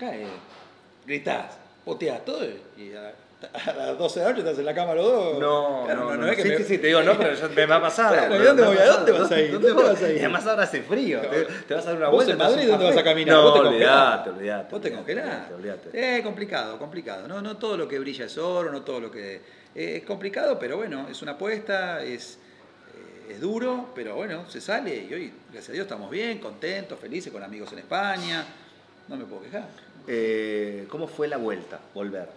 [0.00, 0.26] Eh,
[1.06, 2.44] gritás, poteás todo
[2.76, 3.12] y a,
[3.70, 5.38] a las 12 de la noche estás en la cama los dos.
[5.38, 7.48] No, Claro, no, no, es que sí, me- sí, sí, te digo, no, pero ya
[7.48, 7.54] me.
[7.66, 8.76] Claro, ¿y Me dónde voy?
[8.78, 9.52] ¿A dónde vas a ir?
[9.52, 10.16] ¿Dónde ¿Dónde vas a ir?
[10.16, 11.20] Y además ahora hace frío.
[11.20, 12.32] Te, te vas a dar una Vos vuelta.
[12.32, 13.34] en te das Madrid, ¿dónde vas a caminar?
[13.36, 14.70] No, Vos te olvidate, olvidate.
[14.70, 15.50] Vos te congelás.
[15.50, 15.54] olvidate,
[15.88, 16.16] olvidate.
[16.18, 17.28] Eh, complicado, complicado.
[17.28, 19.63] No, no todo lo que brilla es oro, no todo lo que.
[19.74, 22.38] Eh, es complicado, pero bueno, es una apuesta, es,
[23.28, 26.98] eh, es duro, pero bueno, se sale y hoy, gracias a Dios, estamos bien, contentos,
[26.98, 28.44] felices, con amigos en España.
[29.08, 29.68] No me puedo quejar.
[30.06, 31.80] Eh, ¿Cómo fue la vuelta?
[31.94, 32.28] Volver.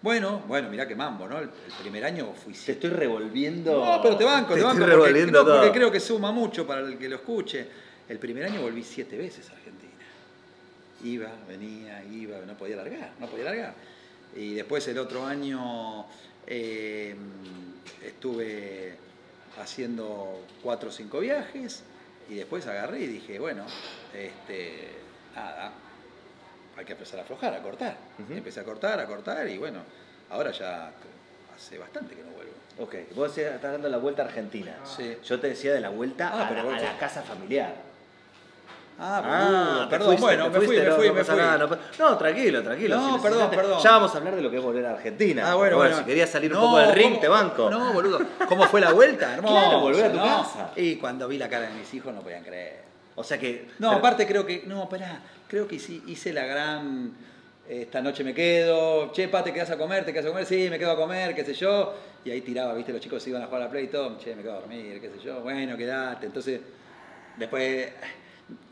[0.00, 1.38] Bueno, bueno, mirá qué mambo, ¿no?
[1.38, 3.84] El, el primer año fui Te estoy revolviendo.
[3.84, 4.78] No, pero te banco, te, Te banco.
[4.78, 7.66] estoy Porque, revolviendo no, porque creo que suma mucho para el que lo escuche.
[8.08, 9.92] El primer año volví siete veces a Argentina.
[11.02, 13.74] Iba, venía, iba, no podía largar, no podía largar.
[14.36, 16.06] Y después el otro año
[16.50, 17.14] eh,
[18.04, 18.96] estuve
[19.60, 21.82] haciendo cuatro o cinco viajes
[22.28, 23.64] y después agarré y dije, bueno,
[24.14, 24.88] este,
[25.34, 25.72] nada,
[26.76, 27.96] hay que empezar a aflojar, a cortar.
[28.30, 29.80] Empecé a cortar, a cortar y bueno,
[30.30, 30.92] ahora ya
[31.54, 32.52] hace bastante que no vuelvo.
[32.80, 34.76] Ok, vos estás dando la vuelta a Argentina.
[34.84, 35.16] Sí.
[35.24, 37.74] Yo te decía de la vuelta Ah, a, pero la, vos- a la casa familiar.
[39.00, 41.24] Ah, Ah, boludo, te perdón, fuiste, bueno, me fui, fuiste, me no, fui, no me
[41.24, 41.36] fui.
[41.36, 42.96] nada, no tranquilo, tranquilo.
[42.96, 43.80] No, si perdón, perdón.
[43.80, 45.42] Ya vamos a hablar de lo que es volver a Argentina.
[45.42, 45.96] Ah, Pero bueno, bueno.
[45.98, 47.70] Si querías salir un poco del ring, ¿cómo- te banco.
[47.70, 48.18] No, boludo.
[48.48, 49.34] ¿Cómo fue la vuelta?
[49.34, 50.70] Hermoso, Claro, volver a tu casa.
[50.74, 52.80] Y cuando vi la cara de mis hijos no podían creer.
[53.14, 53.68] O sea que.
[53.78, 54.64] No, pero- aparte creo que.
[54.66, 55.20] No, pará.
[55.46, 57.12] Creo que hice, hice la gran.
[57.68, 59.12] Esta noche me quedo.
[59.12, 60.04] Che, pa, ¿te quedas a comer?
[60.04, 60.44] ¿Te quedas a comer?
[60.46, 61.94] Sí, me quedo a comer, qué sé yo.
[62.24, 64.18] Y ahí tiraba, viste, los chicos se iban a jugar a la play y todo.
[64.18, 65.40] Che, me quedo a dormir, qué sé yo.
[65.42, 66.26] Bueno, quedate.
[66.26, 66.60] Entonces,
[67.36, 67.88] después,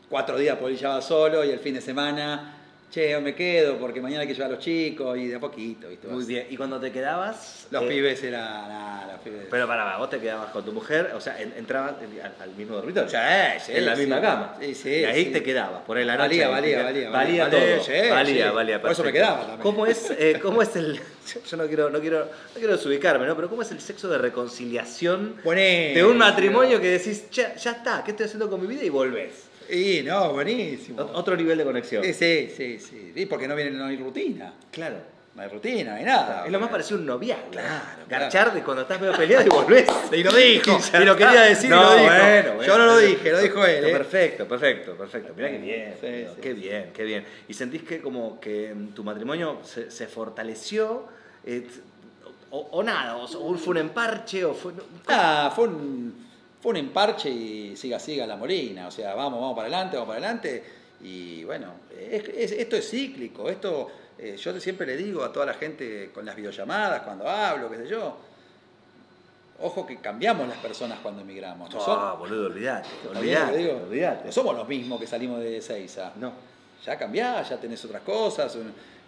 [0.09, 2.53] cuatro días polillaba solo y el fin de semana.
[2.89, 5.89] Che, me quedo porque mañana hay que llevar a los chicos y de a poquito,
[5.89, 6.07] viste.
[6.07, 6.47] Muy bien.
[6.49, 7.67] Y cuando te quedabas.
[7.69, 8.69] Los eh, pibes eran.
[8.69, 9.47] nah, los pibes.
[9.51, 12.55] Pero para, vos te quedabas con tu mujer, o sea, en- entrabas en- al, al
[12.55, 13.09] mismo dormitorio.
[13.09, 13.17] Sí,
[13.65, 13.99] sí, en la sí.
[13.99, 14.55] misma cama.
[14.61, 16.27] Sí, sí, Y ahí te quedabas, por ahí la noche.
[16.27, 18.09] Valía, valía, valía, Valía valía, todo.
[18.15, 18.81] valía, valía.
[18.81, 19.59] Por eso me quedaba también.
[19.59, 20.97] ¿Cómo es, eh, ¿Cómo es el.
[21.51, 23.35] Yo no quiero, no, quiero, no quiero desubicarme, ¿no?
[23.35, 25.93] Pero ¿cómo es el sexo de reconciliación Buenísimo.
[25.95, 28.85] de un matrimonio que decís, ya, ya está, ¿qué estoy haciendo con mi vida?
[28.85, 29.46] Y volvés.
[29.69, 30.99] Y no, buenísimo.
[31.01, 32.03] Ot- Otro nivel de conexión.
[32.03, 33.11] Sí, sí, sí, sí.
[33.15, 34.53] Y porque no viene, no hay rutina.
[34.71, 34.97] Claro.
[35.35, 36.45] No hay rutina, no hay nada.
[36.47, 37.51] Es lo más parecido a un noviazgo.
[37.51, 39.87] Claro, Garchar de cuando estás medio peleado y volvés.
[40.11, 42.05] Y lo dijo, y lo quería decir, No, lo dijo.
[42.05, 42.63] bueno, bueno.
[42.63, 43.85] Yo no lo dije, lo dijo él.
[43.85, 43.91] ¿eh?
[43.91, 45.33] Perfecto, perfecto, perfecto.
[45.35, 46.59] Mirá qué bien, Sí, sí, qué sí.
[46.59, 47.25] bien, qué bien.
[47.47, 51.05] Y sentís que como que mm, tu matrimonio se, se fortaleció,
[51.45, 51.67] eh,
[52.49, 54.71] o, o nada, o, o fue un emparche, o fue...
[55.07, 56.26] Ah, fue un,
[56.61, 58.87] fue un emparche y siga, siga la molina.
[58.87, 60.63] O sea, vamos, vamos para adelante, vamos para adelante.
[61.01, 63.49] Y bueno, es- es- esto es cíclico.
[63.49, 67.69] Esto, eh, yo siempre le digo a toda la gente con las videollamadas, cuando hablo,
[67.69, 68.17] qué sé yo.
[69.59, 71.73] Ojo que cambiamos las personas cuando emigramos.
[71.73, 73.77] No, Ah, boludo, olvidate, ¿Está bien lo que olvidate, digo?
[73.87, 74.25] olvidate.
[74.25, 76.11] No somos los mismos que salimos de Seiza.
[76.17, 76.31] No.
[76.85, 78.55] Ya cambiás, ya tenés otras cosas.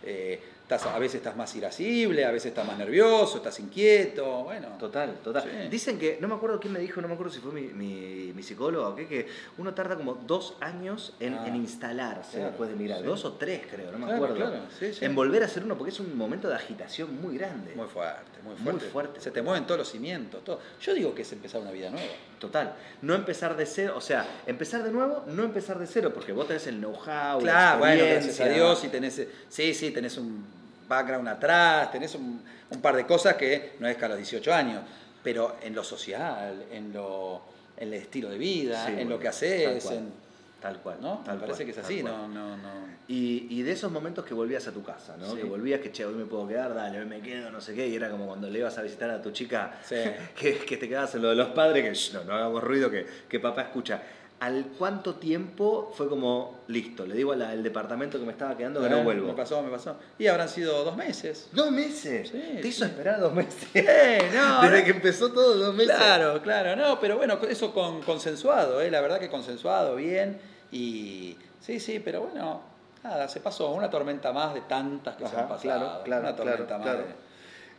[0.04, 4.44] eh, estás, a veces estás más irascible, a veces estás más nervioso, estás inquieto.
[4.44, 5.44] Bueno, Total, total.
[5.44, 5.68] Sí.
[5.70, 8.32] Dicen que, no me acuerdo quién me dijo, no me acuerdo si fue mi, mi,
[8.36, 9.28] mi psicólogo o qué, que
[9.58, 13.00] uno tarda como dos años en, Ah, en instalarse claro, después de mirar.
[13.00, 13.06] sí.
[13.06, 14.36] Dos o tres, creo, no me Claro, acuerdo.
[14.36, 15.04] claro, sí, sí.
[15.06, 17.74] En volver a ser uno, porque es un momento de agitación muy grande.
[17.76, 18.86] Muy fuerte, muy Muy fuerte.
[18.90, 19.22] fuerte.
[19.22, 20.44] Se te mueven todos los cimientos.
[20.44, 20.60] Todo.
[20.82, 22.08] Yo digo que es empezar una vida nueva.
[22.40, 22.76] Total.
[23.02, 26.46] No empezar de cero, o sea, empezar de nuevo, no empezar de cero, porque vos
[26.48, 28.46] tenés el know-how, la Claro, bueno, gracias a.
[28.50, 30.59] Dios y tenés, sí, sí, tenés un
[30.90, 34.54] background atrás, tenés un, un par de cosas que no es que a los 18
[34.54, 34.82] años,
[35.24, 37.42] pero en lo social, en lo
[37.78, 39.96] en el estilo de vida, Sí, en bueno, lo que haces, tal cual.
[39.98, 40.98] en- Tal cual.
[41.00, 41.22] ¿no?
[41.24, 42.70] Tal Me parece cual, que es así, no, no, no.
[43.08, 45.32] Y, y de esos momentos que volvías a tu casa, ¿no?
[45.32, 45.38] Sí.
[45.38, 47.88] Que volvías que, che, hoy me puedo quedar, dale, hoy me quedo, no sé qué,
[47.88, 49.96] y era como cuando le ibas a visitar a tu chica, Sí.
[50.38, 52.92] que, que te quedabas en lo de los padres, que "Shh, no, no hagamos ruido,
[52.92, 54.02] que, que papá escucha.
[54.42, 58.86] ¿Al cuánto tiempo fue como, listo, le digo al departamento que me estaba quedando que
[58.88, 59.28] Eh, no vuelvo?
[59.28, 59.98] Me pasó, me pasó.
[60.18, 61.50] Y habrán sido dos meses.
[61.52, 62.30] ¿Dos meses?
[62.30, 63.68] Sí, ¿Te hizo esperar dos meses?
[63.74, 64.86] Eh, no, Desde no.
[64.86, 65.94] que empezó todo, dos meses.
[65.94, 68.90] Claro, claro, no, pero bueno, eso con consensuado, ¿eh?
[68.90, 70.40] la verdad que consensuado, bien,
[70.72, 72.62] y sí, sí, pero bueno,
[73.04, 76.36] nada, se pasó una tormenta más de tantas que se han pasado, claro, claro, una
[76.38, 77.30] tormenta claro, más claro.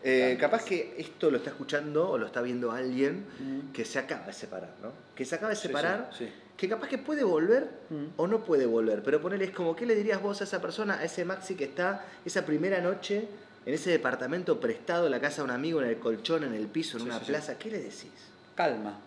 [0.02, 3.72] Eh, capaz que esto lo está escuchando o lo está viendo alguien Mm.
[3.72, 4.92] que se acaba de separar, ¿no?
[5.14, 6.32] Que se acaba de Sí, separar, sí, sí.
[6.60, 8.04] Que capaz que puede volver Mm.
[8.18, 10.98] o no puede volver, pero ponerle es como, ¿qué le dirías vos a esa persona,
[10.98, 13.26] a ese Maxi que está esa primera noche
[13.64, 16.66] en ese departamento prestado en la casa de un amigo, en el colchón, en el
[16.66, 17.30] piso, en Sí, una sí, sí.
[17.32, 18.10] plaza, ¿qué le decís?
[18.54, 18.98] Calma,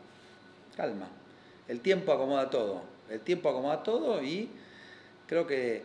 [0.76, 1.08] calma.
[1.68, 2.82] El tiempo acomoda todo.
[3.08, 4.50] El tiempo acomoda todo y
[5.28, 5.84] creo que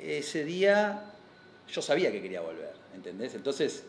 [0.00, 1.04] ese día
[1.68, 3.34] yo sabía que quería volver, ¿entendés?
[3.34, 3.82] Entonces,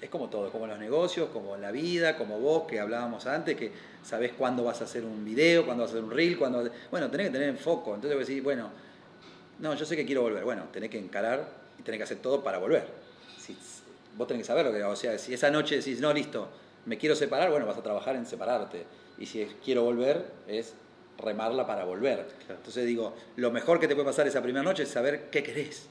[0.00, 3.72] es como todo, como los negocios, como la vida, como vos que hablábamos antes, que
[4.08, 6.58] sabés cuándo vas a hacer un video, cuándo vas a hacer un reel, cuándo...
[6.58, 7.94] vas a- Bueno, tenés que tener en foco.
[7.94, 8.70] Entonces vos decís, bueno,
[9.58, 10.44] no, yo sé que quiero volver.
[10.44, 11.46] Bueno, tenés que encarar
[11.78, 12.86] y tenés que hacer todo para volver.
[13.38, 13.54] Si,
[14.16, 14.82] vos tenés que saber lo que...
[14.82, 16.48] O sea, si esa noche decís, no, listo,
[16.86, 18.84] me quiero separar, bueno, vas a trabajar en separarte.
[19.18, 20.72] Y si es quiero volver, es
[21.18, 22.26] remarla para volver.
[22.46, 22.54] Claro.
[22.56, 25.86] Entonces digo, lo mejor que te puede pasar esa primera noche es saber qué querés.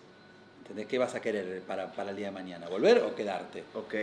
[0.68, 0.88] ¿Entendés?
[0.88, 2.68] ¿Qué vas a querer para, para el día de mañana?
[2.68, 3.64] ¿Volver o quedarte?
[3.74, 3.96] Ok,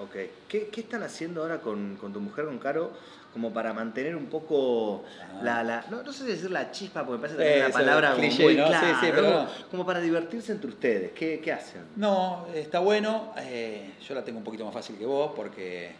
[0.00, 0.16] ok.
[0.48, 2.92] ¿Qué, qué están haciendo ahora con, con tu mujer, con Caro,
[3.32, 5.40] como para mantener un poco Ah.
[5.42, 7.68] la, la- no, no sé si decir la chispa, porque me parece Sí, también una
[7.70, 8.66] eso palabra es cliché, muy ¿no?
[8.68, 9.48] Clara, sí, pero no.
[9.70, 11.10] como para divertirse entre ustedes.
[11.12, 11.82] ¿Qué, qué hacen?
[11.96, 13.32] No, está bueno.
[13.38, 15.90] eh, yo la tengo un poquito más fácil que vos porque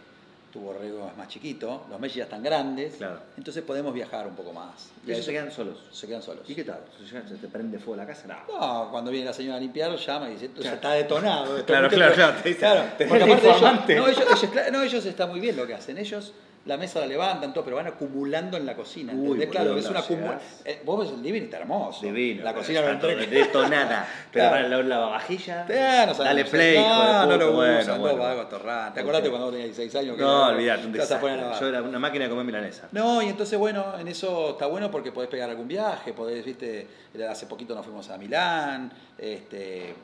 [0.53, 3.19] tu borrego es más chiquito, los Messi ya están grandes, Claro.
[3.38, 4.91] entonces podemos viajar un poco más.
[5.07, 5.79] ¿Y ellos se quedan solos?
[5.91, 6.49] se quedan solos.
[6.49, 6.81] ¿Y qué tal?
[7.29, 8.27] ¿Se te prende fuego la casa?
[8.29, 8.59] No.
[8.59, 10.77] No, cuando viene la señora a limpiar, llama y dice, Claro.
[10.77, 11.65] está detonado.
[11.65, 14.83] Claro, claro, claro, te dice, Claro, tenés porque aparte ellos, no, ellos, ellos, claro, no,
[14.83, 15.97] ellos está muy bien lo que hacen.
[15.99, 16.33] Ellos
[16.64, 19.12] la mesa la levantan, todo, pero van acumulando en la cocina.
[19.12, 19.48] Uy, ¿entendés?
[19.48, 22.07] claro, es una no eh, vos ves el living está hermoso.
[22.07, 22.44] Divino.
[22.44, 23.27] La cocina todo entrega.
[23.27, 24.09] detonada.
[24.33, 25.66] Pero para la lavavajilla,
[26.07, 27.37] no dale play, hijo de No, no puta.
[27.44, 28.16] lo Bueno, usan, bueno.
[28.16, 28.94] no vago, torrante.
[28.94, 30.16] ¿Te acordás cuando vos tenías 16 años?
[30.16, 31.40] que No, olvidate, un desastre.
[31.61, 32.88] Yo era una máquina de comer milanesa.
[32.92, 36.87] No, y entonces, bueno, en eso está bueno porque podés pegar algún viaje, podés, viste,
[37.29, 39.94] hace poquito nos fuimos a Milán, este,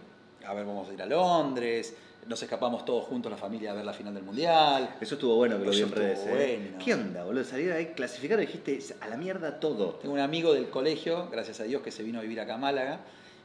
[0.48, 1.94] a ver, vamos a ir a Londres,
[2.26, 4.96] nos escapamos todos juntos, la familia, a ver la final del Mundial.
[4.98, 6.18] Eso estuvo bueno que lo vi en redes.
[6.20, 6.58] estuvo ¿eh?
[6.62, 6.82] bueno.
[6.82, 7.44] ¿Qué onda, boludo?
[7.44, 9.96] Salir ahí, clasificar dijiste a la mierda todo.
[9.96, 12.58] Tengo un amigo del colegio, gracias a Dios, que se vino a vivir acá a
[12.58, 13.00] Málaga,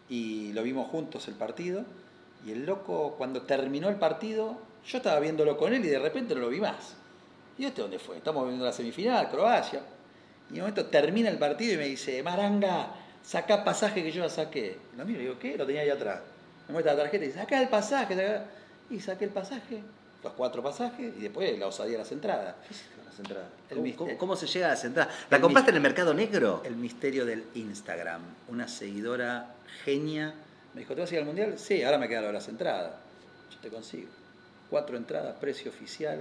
[0.09, 1.83] y lo vimos juntos el partido,
[2.45, 6.35] y el loco, cuando terminó el partido, yo estaba viéndolo con él y de repente
[6.35, 6.95] no lo vi más.
[7.57, 8.15] ¿Y este dónde fue?
[8.15, 9.81] Estamos viendo la semifinal, Croacia.
[10.49, 14.23] Y en un momento termina el partido y me dice, Maranga, sacá pasaje que yo
[14.23, 14.77] ya saqué.
[14.97, 15.57] Lo miro y digo, ¿qué?
[15.57, 16.32] Lo tenía ahí atrás.
[16.67, 18.15] Me muestra la tarjeta y dice, sacá el pasaje.
[18.15, 18.45] sacá".
[18.89, 19.81] Y saqué el pasaje,
[20.23, 22.55] los cuatro pasajes, y después la osadía de las entradas.
[22.67, 23.47] ¿Qué hiciste con las entradas?
[23.69, 25.13] ¿Cómo, mis- cómo- cómo se llega a las entradas?
[25.29, 26.61] ¿La el compraste en el mercado negro?
[26.65, 28.21] El misterio del Instagram.
[28.49, 30.33] Una seguidora genia.
[30.73, 31.57] Me dijo, ¿te vas a ir al mundial?
[31.57, 32.91] Sí, ahora me quedan las entradas.
[33.51, 34.09] Yo te consigo.
[34.69, 36.19] Cuatro entradas, precio oficial.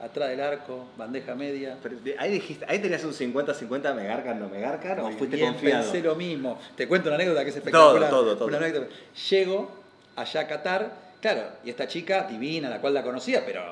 [0.00, 1.76] Atrás del arco, bandeja media.
[1.82, 5.36] Pero ahí dijiste, ahí tenías un 50-50, me garcan, no me garcan, o Muy fuiste
[5.36, 5.82] bien, confiado.
[5.82, 6.58] Pensé lo mismo.
[6.74, 8.08] Te cuento una anécdota que es espectacular.
[8.08, 8.48] Todo, todo, todo.
[8.48, 8.86] Una anécdota.
[9.28, 9.70] Llego
[10.16, 13.62] allá a Qatar, claro, y esta chica divina, la cual la conocía, pero,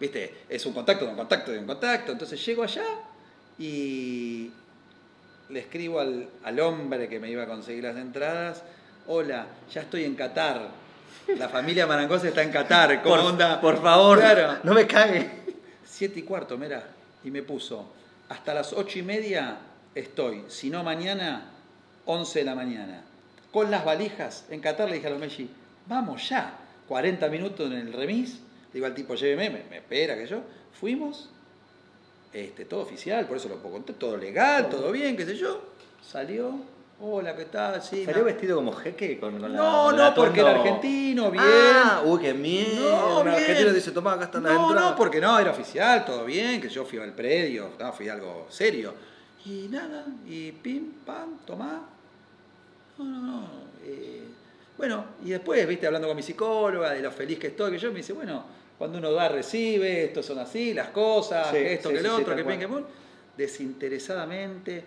[0.00, 2.12] viste, es un contacto, de un contacto, de un contacto.
[2.12, 2.84] Entonces llego allá
[3.58, 4.50] y
[5.50, 8.62] le escribo al, al hombre que me iba a conseguir las entradas,
[9.06, 10.68] hola, ya estoy en Qatar.
[11.38, 13.02] La familia Marangosa está en Qatar.
[13.02, 13.60] ¿Cómo Por, onda?
[13.60, 14.58] por favor, Claro.
[14.62, 15.44] no me cague.
[15.96, 16.86] Siete y cuarto, mira,
[17.24, 17.86] y me puso,
[18.28, 19.56] hasta las ocho y media
[19.94, 21.52] estoy, si no mañana,
[22.04, 23.02] 11 de la mañana.
[23.50, 25.48] Con las valijas, en Qatar le dije a los Messi,
[25.86, 28.40] vamos ya, 40 minutos en el remis,
[28.74, 30.42] digo al tipo, lléveme, me, me espera que yo,
[30.78, 31.30] fuimos,
[32.34, 34.92] este, todo oficial, por eso lo puedo contar, todo legal, todo.
[34.92, 35.62] bien, qué sé yo,
[36.06, 36.60] salió,
[37.00, 37.82] hola, ¿qué tal?
[37.82, 41.44] Sí, ¿Salió vestido como jeque con, con la No, el no, porque era argentino, bien.
[41.46, 42.90] Ah, uy, qué miedo.
[42.90, 43.36] No, Un bien.
[43.36, 44.90] argentino dice, toma, acá están las No, entradas.
[44.90, 48.46] no, porque no, era oficial, todo bien, que yo fui al predio, no, fui algo
[48.48, 48.94] serio.
[49.44, 51.82] Y nada, y pim, pam, tomá.
[52.98, 53.48] No, no, no.
[53.84, 54.22] eh,
[54.78, 57.90] bueno, y después, viste, hablando con mi psicóloga de lo feliz que estoy, que yo
[57.90, 58.44] me dice, bueno,
[58.76, 62.36] cuando uno da, recibe, estos son así, las cosas, Sí, esto, sí, que el otro,
[62.36, 62.68] que bien, que
[63.36, 64.84] desinteresadamente.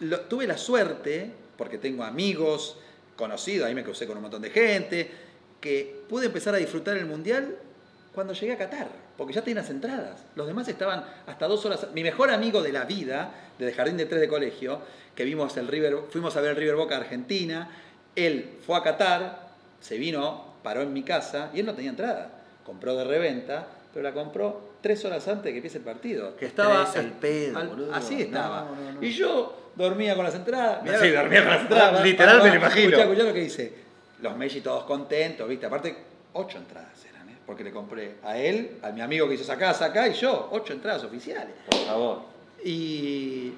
[0.00, 2.76] Lo- tuve la suerte, porque tengo amigos,
[3.16, 5.10] conocidos, ahí me crucé con un montón de gente,
[5.60, 7.56] que pude empezar a disfrutar el mundial
[8.14, 10.24] cuando llegué a Qatar, porque ya tenía las entradas.
[10.36, 11.86] Los demás estaban hasta dos horas.
[11.94, 14.80] Mi mejor amigo de la vida, de jardín de tres de colegio,
[15.14, 17.70] que vimos el River, fuimos a ver el River Boca Argentina,
[18.16, 19.48] él fue a Qatar,
[19.80, 22.30] se vino, paró en mi casa y él no tenía entrada.
[22.64, 26.36] Compró de reventa, pero la compró tres horas antes de que empiece el partido.
[26.36, 27.94] Qué Estaba el pedo, al- boludo.
[27.94, 28.62] Así estaba.
[28.64, 29.02] No, no, no.
[29.06, 30.82] Y yo dormía con las entradas.
[30.82, 32.88] Mirá Sí, dormía con las entradas, literal, me lo imagino.
[32.88, 33.72] Escuchá, escuchá lo que dice.
[34.20, 35.66] Los Messi todos contentos, ¿viste?
[35.66, 35.96] Aparte,
[36.32, 37.36] ocho entradas eran, ¿eh?
[37.44, 40.72] Porque le compré a él, a mi amigo que hizo sacá, sacá, y yo, ocho
[40.72, 41.54] entradas oficiales.
[41.70, 42.22] Por favor.
[42.64, 43.52] Y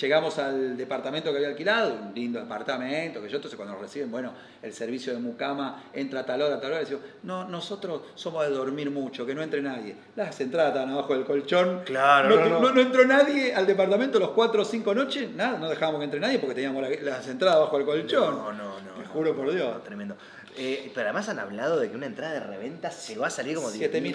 [0.00, 4.10] Llegamos al departamento que había alquilado, un lindo departamento, que yo entonces cuando nos reciben,
[4.10, 8.00] bueno, el servicio de mucama entra a tal hora, a tal hora, decimos, no, nosotros
[8.14, 9.94] somos de dormir mucho, que no entre nadie.
[10.16, 11.82] Las entradas estaban abajo del colchón.
[11.84, 12.60] Claro, no, no, no.
[12.60, 16.04] no- no entró nadie al departamento los cuatro o cinco noches, nada, no dejábamos que
[16.06, 18.34] entre nadie porque teníamos la- las entradas abajo del colchón.
[18.36, 18.92] No, no, no.
[19.02, 19.84] Te juro por Dios.
[19.84, 20.16] tremendo.
[20.56, 23.56] Eh, pero además han hablado de que una entrada de reventa se va a salir
[23.56, 24.14] como 7 mil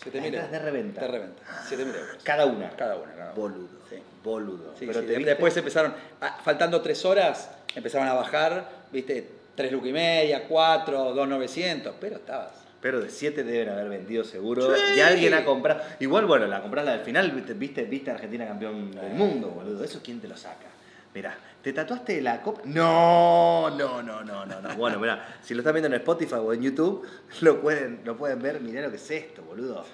[0.00, 0.12] 10.000 euros.
[0.12, 1.00] 7 Las mil entradas de reventa.
[1.00, 1.42] De reventa.
[1.68, 2.16] 7 mil euros.
[2.22, 2.70] Cada una.
[2.70, 3.40] Cada una, cada una.
[3.40, 3.68] Boludo.
[3.88, 3.96] Sí.
[4.24, 4.74] Boludo.
[4.78, 8.68] Sí, pero sí, te de- viste- Después empezaron, ah, faltando tres horas, empezaron a bajar,
[8.92, 12.52] viste, 3 lucas y media, 4, 2, 900, pero estabas.
[12.80, 14.74] Pero de 7 deben haber vendido seguro.
[14.74, 14.80] Sí.
[14.96, 15.82] Y alguien ha comprado.
[15.98, 19.48] Igual, bueno, la compras la del final, viste, viste, viste a Argentina campeón del mundo,
[19.48, 19.84] boludo.
[19.84, 20.66] ¿Eso quién te lo saca?
[21.14, 22.60] Mirá, ¿te tatuaste la copa?
[22.66, 24.76] No, no, no, no, no, no.
[24.76, 27.04] Bueno, mirá, si lo están viendo en Spotify o en YouTube,
[27.40, 28.60] lo pueden, lo pueden ver.
[28.60, 29.84] Mirá lo que es esto, boludo.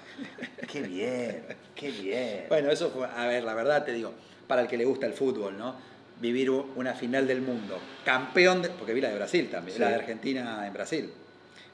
[0.71, 2.45] Qué bien, qué bien.
[2.49, 4.13] Bueno, eso fue, a ver, la verdad te digo,
[4.47, 5.75] para el que le gusta el fútbol, ¿no?
[6.19, 9.81] Vivir una final del mundo, campeón, de- porque vi la de Brasil también, Sí.
[9.83, 11.11] la de Argentina en Brasil,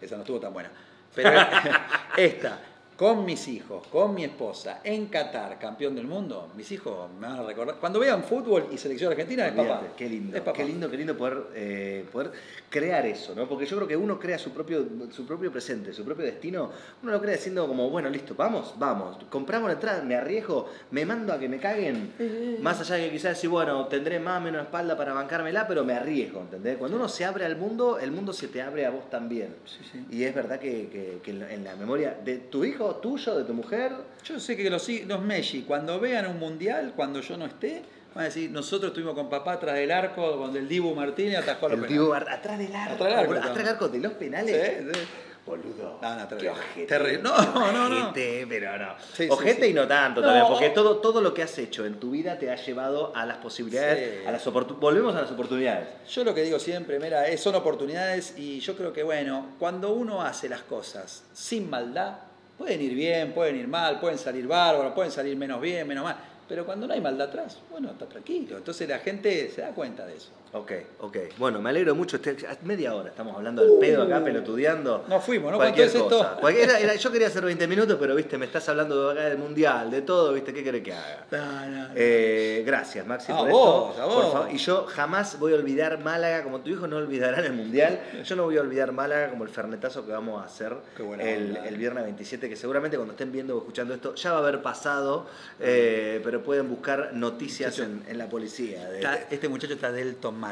[0.02, 0.70] esa no estuvo tan buena,
[1.16, 1.32] pero
[2.18, 2.60] esta,
[2.98, 7.38] con mis hijos, con mi esposa, en Qatar, campeón del mundo, mis hijos me van
[7.40, 9.82] a recordar, cuando vean fútbol y selección argentina, es papá.
[9.98, 10.58] Qué lindo, Es papá.
[10.58, 12.32] qué lindo, qué lindo poder, eh, poder
[12.70, 13.48] crear eso, ¿no?
[13.50, 16.70] Porque yo creo que uno crea su propio, su propio presente, su propio destino.
[17.02, 19.18] Uno lo crea diciendo como, bueno, listo, vamos, vamos.
[19.30, 22.14] Compramos la entrada, me arriesgo, me mando a que me caguen.
[22.62, 25.84] Más allá de que quizás decir, bueno, tendré más o menos espalda para bancármela, pero
[25.84, 26.78] me arriesgo, ¿entendés?
[26.78, 29.56] Cuando uno se abre al mundo, el mundo se te abre a vos también.
[29.66, 30.06] Sí, sí.
[30.12, 33.92] Y es verdad que, que- en la memoria de tu hijo, tuyo, de tu mujer,
[34.24, 37.82] Yo sé que los, los Messi, cuando vean un mundial, cuando yo no esté,
[38.16, 41.68] van a decir, nosotros estuvimos con papá atrás del arco, donde el Dibu Martínez atajó
[41.70, 42.28] los el penales".
[42.30, 43.52] atrás del arco, Atrás del arco, boludo, claro.
[43.52, 44.72] atrás del arco de los penales.
[44.78, 45.08] Sí, sí.
[45.46, 46.00] Boludo.
[46.02, 46.52] No, no, terrible.
[46.52, 46.86] ojete.
[46.88, 47.22] Terrible.
[47.22, 47.36] No,
[47.74, 48.10] no, no.
[48.12, 48.94] Ojete, pero no.
[49.14, 49.72] Sí, ojete sí.
[49.72, 50.28] y no tanto No.
[50.28, 53.26] también, porque todo, todo lo que has hecho en tu vida te ha llevado a
[53.26, 54.26] las posibilidades, Sí.
[54.28, 54.46] a las
[54.80, 55.90] Volvemos a las oportunidades.
[56.10, 59.92] Yo lo que digo siempre, mira, es- son oportunidades y yo creo que, bueno, cuando
[59.92, 62.20] uno hace las cosas sin maldad,
[62.64, 66.16] pueden ir bien, pueden ir mal, pueden salir bárbaros, pueden salir menos bien, menos mal,
[66.48, 68.56] pero cuando no hay maldad atrás, bueno, está tranquilo.
[68.56, 70.30] Entonces la gente se da cuenta de eso.
[70.56, 71.18] Ok, ok.
[71.40, 72.20] Bueno, me alegro mucho.
[72.62, 75.04] Media hora estamos hablando del pedo acá, pelotudeando.
[75.10, 75.58] No fuimos, ¿no?
[75.58, 76.34] Cualquier ¿Cuánto es cosa.
[76.36, 76.78] esto?
[76.78, 79.90] Era- yo quería hacer 20 minutos, pero viste, me estás hablando de acá del mundial,
[79.90, 81.26] de todo, viste, ¿qué querés que haga?
[81.32, 81.94] No, no, no.
[81.96, 84.02] Eh, gracias, Maxi, A por vos, esto.
[84.04, 84.32] a Por vos.
[84.34, 84.52] favor.
[84.54, 88.00] Y yo jamás voy a olvidar Málaga, como tu hijo no olvidarán el Mundial.
[88.24, 90.76] Yo no voy a olvidar Málaga como el fernetazo que vamos a hacer
[91.20, 94.42] el, el viernes 27, que seguramente cuando estén viendo o escuchando esto ya va a
[94.42, 95.26] haber pasado,
[95.60, 98.88] eh, pero pueden buscar noticias en, en la policía.
[98.90, 100.43] de- Está- este muchacho está del tomate.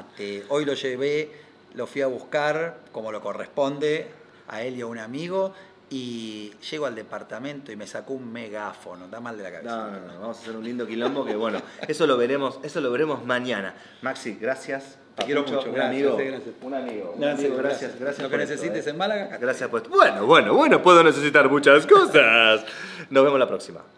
[0.50, 1.32] Hoy lo llevé,
[1.76, 4.08] lo fui a buscar como lo corresponde
[4.48, 5.54] a él y a un amigo.
[5.94, 9.06] Y llego al departamento y me sacó un megáfono.
[9.06, 9.76] Está mal de la cabeza.
[9.76, 12.80] No, no, no, vamos a hacer un lindo quilombo que bueno, eso lo veremos, eso
[12.80, 13.76] lo veremos mañana.
[14.02, 14.98] Maxi, gracias.
[15.16, 16.56] Te quiero mucho, un gracias, amigo, gracias.
[16.62, 18.00] un amigo, un Gracias, amigo, gracias.
[18.00, 18.24] gracias.
[18.24, 18.90] Lo que esto, necesites eh.
[18.92, 19.90] en Málaga, Gracias por esto.
[19.94, 22.64] Bueno, bueno, bueno, puedo necesitar muchas cosas.
[23.10, 23.82] Nos vemos la próxima.